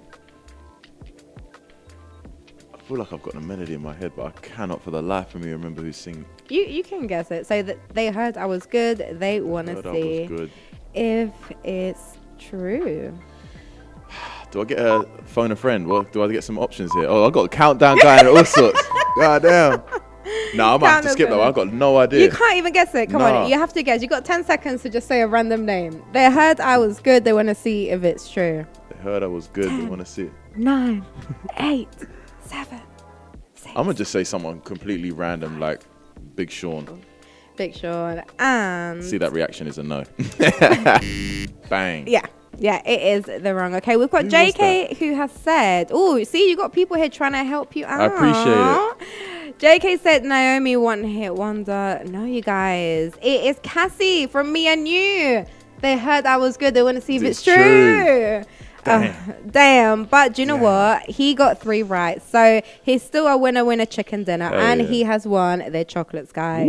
I 2.75 2.79
feel 2.89 2.99
like 2.99 3.13
I've 3.13 3.23
got 3.23 3.35
a 3.35 3.41
melody 3.41 3.75
in 3.75 3.83
my 3.83 3.93
head, 3.95 4.13
but 4.17 4.27
I 4.27 4.31
cannot 4.41 4.81
for 4.83 4.93
the 4.93 5.03
life 5.03 5.35
of 5.35 5.41
me 5.43 5.51
remember 5.51 5.83
who's 5.83 5.97
singing. 5.97 6.25
You 6.49 6.63
you 6.63 6.85
can 6.85 7.09
guess 7.09 7.31
it. 7.33 7.47
So 7.47 7.63
that 7.63 7.79
they 7.95 8.11
heard 8.11 8.37
I 8.37 8.47
was 8.47 8.67
good. 8.67 9.05
They 9.19 9.41
want 9.41 9.67
to 9.67 9.75
Heard 9.75 9.87
I 9.89 9.93
see 9.93 10.27
good. 10.27 10.51
if 10.95 11.31
it's 11.65 12.19
true. 12.39 13.19
Do 14.53 14.61
I 14.61 14.65
get 14.65 14.79
a 14.79 15.05
phone 15.25 15.51
a 15.51 15.57
friend? 15.57 15.89
Well, 15.89 16.05
do 16.05 16.23
I 16.23 16.29
get 16.29 16.45
some 16.45 16.57
options 16.57 16.93
here? 16.93 17.07
Oh, 17.09 17.27
I 17.27 17.31
got 17.31 17.43
a 17.43 17.49
countdown 17.49 17.99
guy 17.99 18.21
and 18.21 18.29
all 18.29 18.45
sorts. 18.45 18.81
God 19.17 19.43
damn. 19.43 19.83
No, 20.55 20.75
I 20.75 20.77
might 20.79 20.89
have 20.89 21.03
to 21.05 21.11
skip 21.11 21.29
that 21.29 21.37
one. 21.39 21.47
I've 21.47 21.55
got 21.55 21.73
no 21.73 21.99
idea. 21.99 22.21
You 22.25 22.31
can't 22.31 22.57
even 22.57 22.73
guess 22.73 22.95
it. 22.95 23.11
Come 23.11 23.21
Nah. 23.21 23.43
on, 23.45 23.49
you 23.51 23.59
have 23.59 23.73
to 23.75 23.83
guess. 23.83 24.03
You 24.03 24.09
got 24.09 24.25
ten 24.25 24.45
seconds 24.45 24.83
to 24.83 24.89
just 24.91 25.07
say 25.09 25.21
a 25.21 25.27
random 25.27 25.65
name. 25.67 26.03
They 26.13 26.31
heard 26.31 26.61
I 26.61 26.79
was 26.79 27.01
good. 27.01 27.25
They 27.25 27.33
want 27.33 27.49
to 27.49 27.55
see 27.55 27.91
if 27.91 28.03
it's 28.05 28.31
true. 28.31 28.67
They 28.91 28.97
heard 29.03 29.23
I 29.23 29.27
was 29.27 29.49
good. 29.49 29.71
They 29.71 29.85
want 29.85 30.01
to 30.01 30.07
see 30.07 30.25
it. 30.25 30.33
Nine, 30.57 31.05
eight, 31.59 31.89
seven, 32.45 32.81
six. 33.55 33.69
I'm 33.77 33.85
gonna 33.85 33.95
just 33.95 34.13
say 34.13 34.25
someone 34.25 34.61
completely 34.61 35.11
random, 35.11 35.61
like 35.61 35.81
Big 36.35 36.51
Sean. 36.51 37.03
Big 37.57 37.75
Sean 37.75 38.23
and 38.39 39.03
See 39.03 39.17
that 39.19 39.33
reaction 39.33 39.67
is 39.67 39.79
a 39.79 39.83
no. 39.83 40.05
Bang. 41.69 42.07
Yeah. 42.07 42.27
Yeah, 42.59 42.81
it 42.87 43.03
is 43.29 43.43
the 43.43 43.55
wrong. 43.55 43.75
Okay, 43.75 43.99
we've 43.99 44.11
got 44.11 44.23
Who 44.23 44.27
was 44.29 44.55
JK 44.55 44.97
who 44.97 45.15
has 45.15 45.31
said, 45.31 45.89
"Oh, 45.91 46.23
see, 46.25 46.49
you 46.49 46.57
got 46.57 46.73
people 46.73 46.97
here 46.97 47.11
trying 47.11 47.33
to 47.33 47.45
help 47.45 47.77
you 47.77 47.85
out." 47.85 48.01
I 48.01 48.07
appreciate 48.07 48.57
it. 48.57 48.96
JK 49.59 50.01
said 50.01 50.23
Naomi 50.25 50.77
one 50.77 51.03
hit 51.03 51.35
wonder. 51.35 52.03
No, 52.07 52.25
you 52.25 52.43
guys, 52.43 53.15
it 53.23 53.45
is 53.45 53.59
Cassie 53.63 54.27
from 54.27 54.53
Me 54.53 54.67
and 54.67 54.87
You. 54.87 55.47
They 55.81 55.97
heard 55.97 56.27
I 56.27 56.37
was 56.37 56.57
good. 56.59 56.75
They 56.75 56.83
want 56.83 56.97
to 56.97 57.01
see 57.01 57.17
if 57.17 57.23
It's 57.23 57.39
it's 57.39 57.43
true. 57.45 58.45
Damn. 58.85 59.03
Uh, 59.11 59.33
damn, 59.51 60.05
but 60.05 60.35
do 60.35 60.43
you 60.43 60.47
know 60.47 60.57
what? 60.57 61.03
He 61.03 61.35
got 61.35 61.59
three 61.61 61.83
right, 61.83 62.23
so 62.23 62.61
he's 62.83 63.03
still 63.03 63.27
a 63.27 63.37
winner, 63.37 63.65
winner 63.65 63.87
chicken 63.87 64.23
dinner, 64.25 64.49
Hell 64.49 64.61
and 64.61 64.83
yeah. 64.83 64.87
he 64.87 65.03
has 65.03 65.27
won 65.27 65.73
their 65.73 65.85
chocolates, 65.85 66.33
guys. 66.33 66.69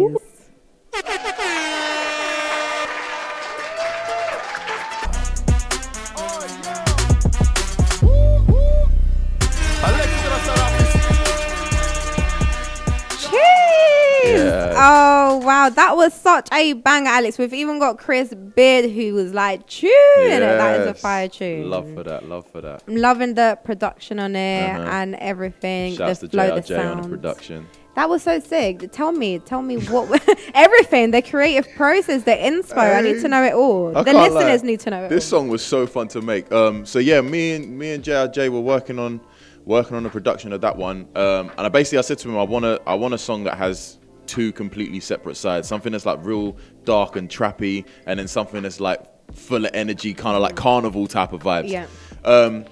Was 15.98 16.14
such 16.14 16.48
a 16.54 16.74
banger, 16.74 17.10
Alex. 17.10 17.38
We've 17.38 17.54
even 17.54 17.80
got 17.80 17.98
Chris 17.98 18.34
Beard 18.34 18.90
who 18.90 19.14
was 19.16 19.34
like 19.34 19.68
tune. 19.68 19.92
That 20.30 20.80
is 20.82 20.88
a 20.88 20.94
fire 20.94 21.28
tune. 21.28 21.70
Love 21.70 21.94
for 21.94 22.04
that. 22.04 22.28
Love 22.30 22.46
for 22.50 22.62
that. 22.62 22.84
I'm 22.88 22.96
loving 22.96 23.34
the 23.34 23.58
production 23.66 24.20
on 24.20 24.36
it 24.36 24.70
Uh-huh. 24.70 24.90
and 24.90 25.16
everything. 25.16 25.96
Shouts 25.96 26.20
the 26.20 26.28
to 26.30 26.32
flow, 26.32 26.56
the 26.56 26.62
JRJ 26.62 26.92
on 26.96 27.02
the 27.02 27.10
production. 27.10 27.68
That 27.96 28.10
was 28.10 28.22
so 28.22 28.40
sick. 28.40 28.92
Tell 28.92 29.12
me, 29.12 29.40
tell 29.40 29.64
me 29.64 29.78
what 29.88 30.06
everything, 30.54 31.10
the 31.12 31.22
creative 31.24 31.68
process, 31.76 32.24
the 32.24 32.32
inspo. 32.32 32.78
I 32.78 33.02
need 33.02 33.22
to 33.22 33.28
know 33.28 33.44
it 33.44 33.54
all. 33.54 33.98
I 33.98 34.04
the 34.04 34.12
can't 34.12 34.34
lie. 34.34 34.40
listeners 34.42 34.64
need 34.64 34.80
to 34.82 34.92
know 34.92 35.04
it 35.06 35.10
This 35.10 35.34
all. 35.34 35.40
song 35.40 35.48
was 35.50 35.64
so 35.66 35.88
fun 35.88 36.08
to 36.10 36.22
make. 36.22 36.52
Um, 36.52 36.86
so 36.86 37.00
yeah, 37.00 37.22
me 37.22 37.54
and 37.56 37.78
me 37.78 37.92
and 37.94 38.04
JRJ 38.04 38.50
were 38.50 38.62
working 38.62 39.00
on 39.00 39.20
working 39.66 39.96
on 39.98 40.04
the 40.04 40.10
production 40.10 40.54
of 40.54 40.62
that 40.62 40.78
one. 40.78 41.08
Um, 41.16 41.50
and 41.58 41.62
I 41.62 41.70
basically 41.70 41.98
I 41.98 42.02
said 42.02 42.20
to 42.20 42.30
him, 42.30 42.38
I 42.38 42.44
want 42.44 42.66
a 42.66 42.80
I 42.86 42.94
want 42.94 43.16
a 43.16 43.18
song 43.18 43.44
that 43.46 43.58
has 43.58 43.98
two 44.28 44.52
completely 44.52 45.00
separate 45.00 45.36
sides. 45.36 45.68
Something 45.68 45.92
that's 45.94 46.06
like 46.06 46.20
real 46.22 46.58
dark 46.84 47.16
and 47.16 47.30
trappy, 47.30 47.86
and 48.06 48.20
then 48.20 48.28
something 48.28 48.62
that's 48.64 48.80
like 48.80 49.02
full 49.34 49.66
of 49.66 49.72
energy, 49.74 50.14
kind 50.14 50.36
of 50.36 50.42
like 50.42 50.56
carnival 50.56 51.08
type 51.08 51.34
of 51.34 51.42
vibes. 51.44 51.70
Yeah. 51.70 51.88
Um, 52.24 52.66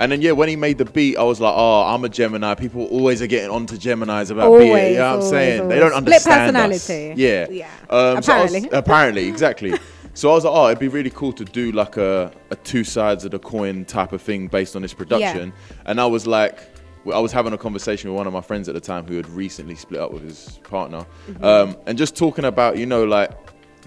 and 0.00 0.10
then 0.10 0.22
yeah, 0.22 0.32
when 0.32 0.48
he 0.48 0.56
made 0.56 0.78
the 0.78 0.86
beat, 0.86 1.18
I 1.18 1.22
was 1.24 1.40
like, 1.40 1.52
oh, 1.54 1.82
I'm 1.82 2.02
a 2.04 2.08
Gemini. 2.08 2.54
People 2.54 2.86
always 2.86 3.20
are 3.20 3.26
getting 3.26 3.50
onto 3.50 3.76
Geminis 3.76 4.30
about 4.30 4.56
being. 4.58 4.70
Always, 4.70 4.92
You 4.92 4.98
know 4.98 5.02
what 5.04 5.06
I'm 5.06 5.12
always, 5.16 5.30
saying? 5.30 5.68
They 5.68 5.78
don't 5.78 5.90
Split 5.90 5.96
understand 5.98 6.56
us. 6.56 6.86
personality. 6.88 7.22
Yeah. 7.22 7.46
Yeah. 7.50 7.70
Um, 7.90 8.22
so 8.22 8.40
was- 8.42 8.54
Apparently. 8.54 8.68
apparently, 8.78 9.28
exactly. 9.34 9.74
So 10.14 10.30
I 10.30 10.34
was 10.34 10.44
like, 10.44 10.54
oh, 10.54 10.66
it'd 10.68 10.78
be 10.78 10.88
really 10.88 11.10
cool 11.10 11.32
to 11.34 11.44
do 11.44 11.70
like 11.72 11.96
a, 11.98 12.32
a 12.50 12.56
two 12.56 12.82
sides 12.82 13.24
of 13.26 13.30
the 13.32 13.38
coin 13.38 13.84
type 13.84 14.12
of 14.12 14.22
thing 14.22 14.48
based 14.48 14.74
on 14.74 14.82
this 14.82 14.94
production. 14.94 15.48
Yeah. 15.70 15.82
And 15.86 16.00
I 16.00 16.06
was 16.06 16.26
like, 16.26 16.58
I 17.06 17.18
was 17.18 17.32
having 17.32 17.52
a 17.52 17.58
conversation 17.58 18.10
with 18.10 18.16
one 18.18 18.26
of 18.26 18.32
my 18.32 18.40
friends 18.42 18.68
at 18.68 18.74
the 18.74 18.80
time 18.80 19.06
who 19.06 19.16
had 19.16 19.28
recently 19.30 19.74
split 19.74 20.00
up 20.00 20.12
with 20.12 20.22
his 20.22 20.58
partner, 20.64 21.06
Mm-hmm. 21.28 21.44
um, 21.44 21.76
and 21.86 21.96
just 21.96 22.16
talking 22.16 22.44
about 22.44 22.76
you 22.76 22.86
know 22.86 23.04
like 23.04 23.30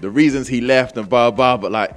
the 0.00 0.10
reasons 0.10 0.48
he 0.48 0.60
left 0.60 0.96
and 0.96 1.08
blah 1.08 1.30
blah. 1.30 1.56
But 1.56 1.70
like 1.72 1.96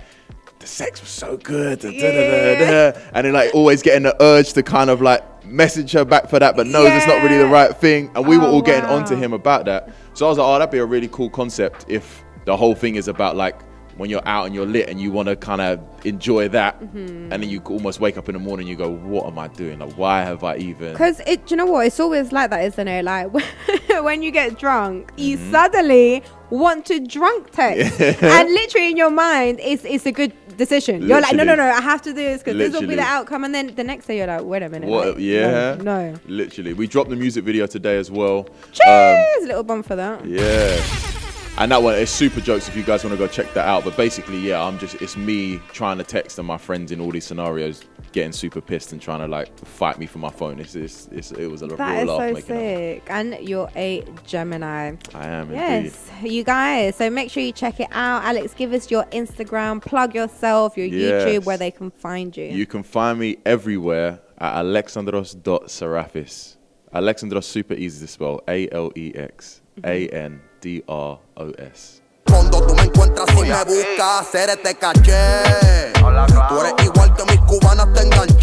the 0.59 0.67
sex 0.67 0.99
was 1.01 1.09
so 1.09 1.37
good, 1.37 1.79
da, 1.79 1.91
da, 1.91 1.97
da, 1.99 2.59
da, 2.59 2.91
da," 2.91 2.99
and 3.13 3.25
then 3.25 3.33
like 3.33 3.53
always 3.55 3.81
getting 3.81 4.03
the 4.03 4.15
urge 4.21 4.53
to 4.53 4.63
kind 4.63 4.89
of 4.89 5.01
like 5.01 5.23
message 5.45 5.91
her 5.93 6.03
back 6.05 6.29
for 6.29 6.39
that, 6.39 6.55
but 6.55 6.67
knows 6.67 6.89
it's 6.91 7.07
not 7.07 7.23
really 7.23 7.37
the 7.37 7.47
right 7.47 7.75
thing. 7.77 8.11
And 8.15 8.27
we 8.27 8.37
were 8.37 8.45
Oh, 8.45 8.53
all 8.53 8.61
getting 8.61 8.89
onto 8.89 9.15
wow. 9.15 9.21
him 9.21 9.33
about 9.33 9.65
that. 9.65 9.89
So 10.13 10.25
I 10.25 10.29
was 10.29 10.37
like, 10.37 10.45
oh, 10.47 10.59
that'd 10.59 10.71
be 10.71 10.79
a 10.79 10.85
really 10.85 11.07
cool 11.07 11.29
concept 11.29 11.85
if 11.87 12.23
the 12.45 12.55
whole 12.57 12.75
thing 12.75 12.95
is 12.95 13.07
about 13.07 13.35
like 13.35 13.55
when 13.97 14.09
you're 14.09 14.25
out 14.27 14.45
and 14.45 14.55
you're 14.55 14.65
lit 14.65 14.89
and 14.89 15.01
you 15.01 15.11
want 15.11 15.27
to 15.27 15.35
kind 15.35 15.61
of 15.61 15.79
enjoy 16.05 16.47
that, 16.49 16.79
Mm-hmm. 16.81 17.31
and 17.31 17.43
then 17.43 17.49
you 17.49 17.59
almost 17.65 17.99
wake 17.99 18.17
up 18.17 18.29
in 18.29 18.33
the 18.33 18.39
morning, 18.39 18.67
you 18.67 18.75
go, 18.75 18.89
what 18.89 19.25
am 19.25 19.37
I 19.39 19.47
doing? 19.47 19.79
Like, 19.79 19.93
why 19.97 20.21
have 20.21 20.43
I 20.43 20.57
even? 20.57 20.93
Because 20.93 21.19
it, 21.27 21.45
do 21.47 21.53
you 21.53 21.57
know 21.57 21.65
what? 21.65 21.85
It's 21.87 21.99
always 21.99 22.31
like 22.31 22.49
that, 22.51 22.63
isn't 22.65 22.87
it? 22.87 23.03
Like 23.05 23.31
when 24.03 24.21
you 24.23 24.31
get 24.31 24.57
drunk, 24.59 25.11
you 25.17 25.37
Mm-hmm. 25.37 25.51
suddenly 25.51 26.23
want 26.49 26.85
to 26.85 26.99
drunk 27.01 27.51
text, 27.51 27.99
and 27.99 28.49
literally 28.49 28.91
in 28.91 28.95
your 28.97 29.09
mind, 29.09 29.59
it's 29.61 29.83
it's 29.83 30.05
a 30.05 30.11
good 30.13 30.31
decision. 30.55 31.01
You're 31.07 31.19
like, 31.21 31.35
no, 31.35 31.43
no, 31.43 31.55
no, 31.55 31.63
I 31.63 31.81
have 31.81 32.01
to 32.03 32.09
do 32.11 32.15
this 32.15 32.41
because 32.41 32.57
this 32.57 32.73
will 32.73 32.87
be 32.87 32.95
the 32.95 33.01
outcome. 33.01 33.43
And 33.43 33.53
then 33.53 33.75
the 33.75 33.83
next 33.83 34.05
day, 34.07 34.17
you're 34.17 34.27
like, 34.27 34.43
wait 34.43 34.63
a 34.63 34.69
minute, 34.69 34.89
What? 34.89 35.07
like, 35.09 35.17
Yeah. 35.19 35.75
no, 35.75 36.11
no. 36.11 36.19
Literally, 36.25 36.73
we 36.73 36.87
dropped 36.87 37.09
the 37.09 37.15
music 37.17 37.43
video 37.43 37.67
today 37.67 37.97
as 37.97 38.09
well. 38.09 38.39
Um, 38.39 38.45
Cheers, 38.71 39.47
little 39.47 39.63
bump 39.63 39.85
for 39.85 39.95
that. 39.97 40.25
Yeah. 40.25 41.13
And 41.59 41.71
that 41.71 41.81
one, 41.81 41.95
is 41.95 42.11
super 42.11 42.39
jokes 42.39 42.67
if 42.67 42.75
you 42.75 42.83
guys 42.83 43.03
want 43.03 43.13
to 43.13 43.17
go 43.17 43.25
check 43.27 43.51
that 43.55 43.67
out. 43.67 43.83
But 43.83 43.97
basically, 43.97 44.37
yeah, 44.37 44.61
I'm 44.63 44.77
just, 44.77 45.01
it's 45.01 45.17
me 45.17 45.59
trying 45.73 45.97
to 45.97 46.03
text 46.03 46.37
and 46.37 46.47
my 46.47 46.57
friends 46.59 46.91
in 46.91 46.99
all 47.01 47.09
these 47.09 47.25
scenarios 47.25 47.83
getting 48.11 48.31
super 48.31 48.61
pissed 48.61 48.91
and 48.91 49.01
trying 49.01 49.21
to 49.21 49.27
like 49.27 49.57
fight 49.65 49.97
me 49.97 50.05
for 50.05 50.19
my 50.19 50.29
phone. 50.29 50.59
It's, 50.59 50.75
it's, 50.75 51.07
it's 51.11 51.31
it 51.31 51.47
was 51.47 51.63
a 51.63 51.67
That 51.67 51.93
real 51.93 52.01
is 52.03 52.07
laugh 52.09 52.17
so 52.17 52.33
making 52.33 52.55
that. 52.55 52.61
sick. 52.77 53.03
And 53.09 53.39
you're 53.49 53.71
a 53.75 54.03
Gemini. 54.23 54.97
I 55.15 55.27
am 55.27 55.51
indeed. 55.51 55.85
Yes, 55.85 56.11
you 56.21 56.43
guys. 56.43 56.95
So 56.95 57.09
make 57.09 57.31
sure 57.31 57.41
you 57.41 57.51
check 57.51 57.79
it 57.79 57.89
out. 57.91 58.23
Alex, 58.23 58.53
give 58.53 58.71
us 58.71 58.91
your 58.91 59.05
Instagram, 59.05 59.81
plug 59.81 60.13
yourself, 60.13 60.77
your 60.77 60.87
YouTube, 60.87 61.45
where 61.45 61.57
they 61.57 61.71
can 61.71 61.89
find 61.89 62.37
you. 62.37 62.45
You 62.45 62.67
can 62.67 62.83
find 62.83 63.17
me 63.17 63.37
everywhere 63.47 64.19
at 64.37 64.63
alexandros.sarafis. 64.63 66.57
Alexandros 66.93 67.45
super 67.45 67.73
easy 67.73 68.05
to 68.05 68.11
spell. 68.11 68.41
A 68.47 68.69
L 68.71 68.91
E 68.95 69.11
X 69.15 69.61
A 69.83 70.07
N 70.09 70.39
D 70.61 70.83
R 70.87 70.87
O 70.87 71.19
S. 71.57 72.01
Cuando 72.25 72.65
tú 72.65 72.75
me 72.75 72.83
encuentras 72.83 73.29
y 73.31 73.41
me 73.41 73.63
buscas, 73.63 74.21
hacer 74.21 74.49
este 74.49 74.75
caché. 74.75 75.93
Tú 76.49 76.59
eres 76.59 76.73
igual 76.83 77.13
que 77.15 77.23
mis 77.23 77.39
cubanas, 77.41 77.93
te 77.93 78.01
enganché. 78.01 78.37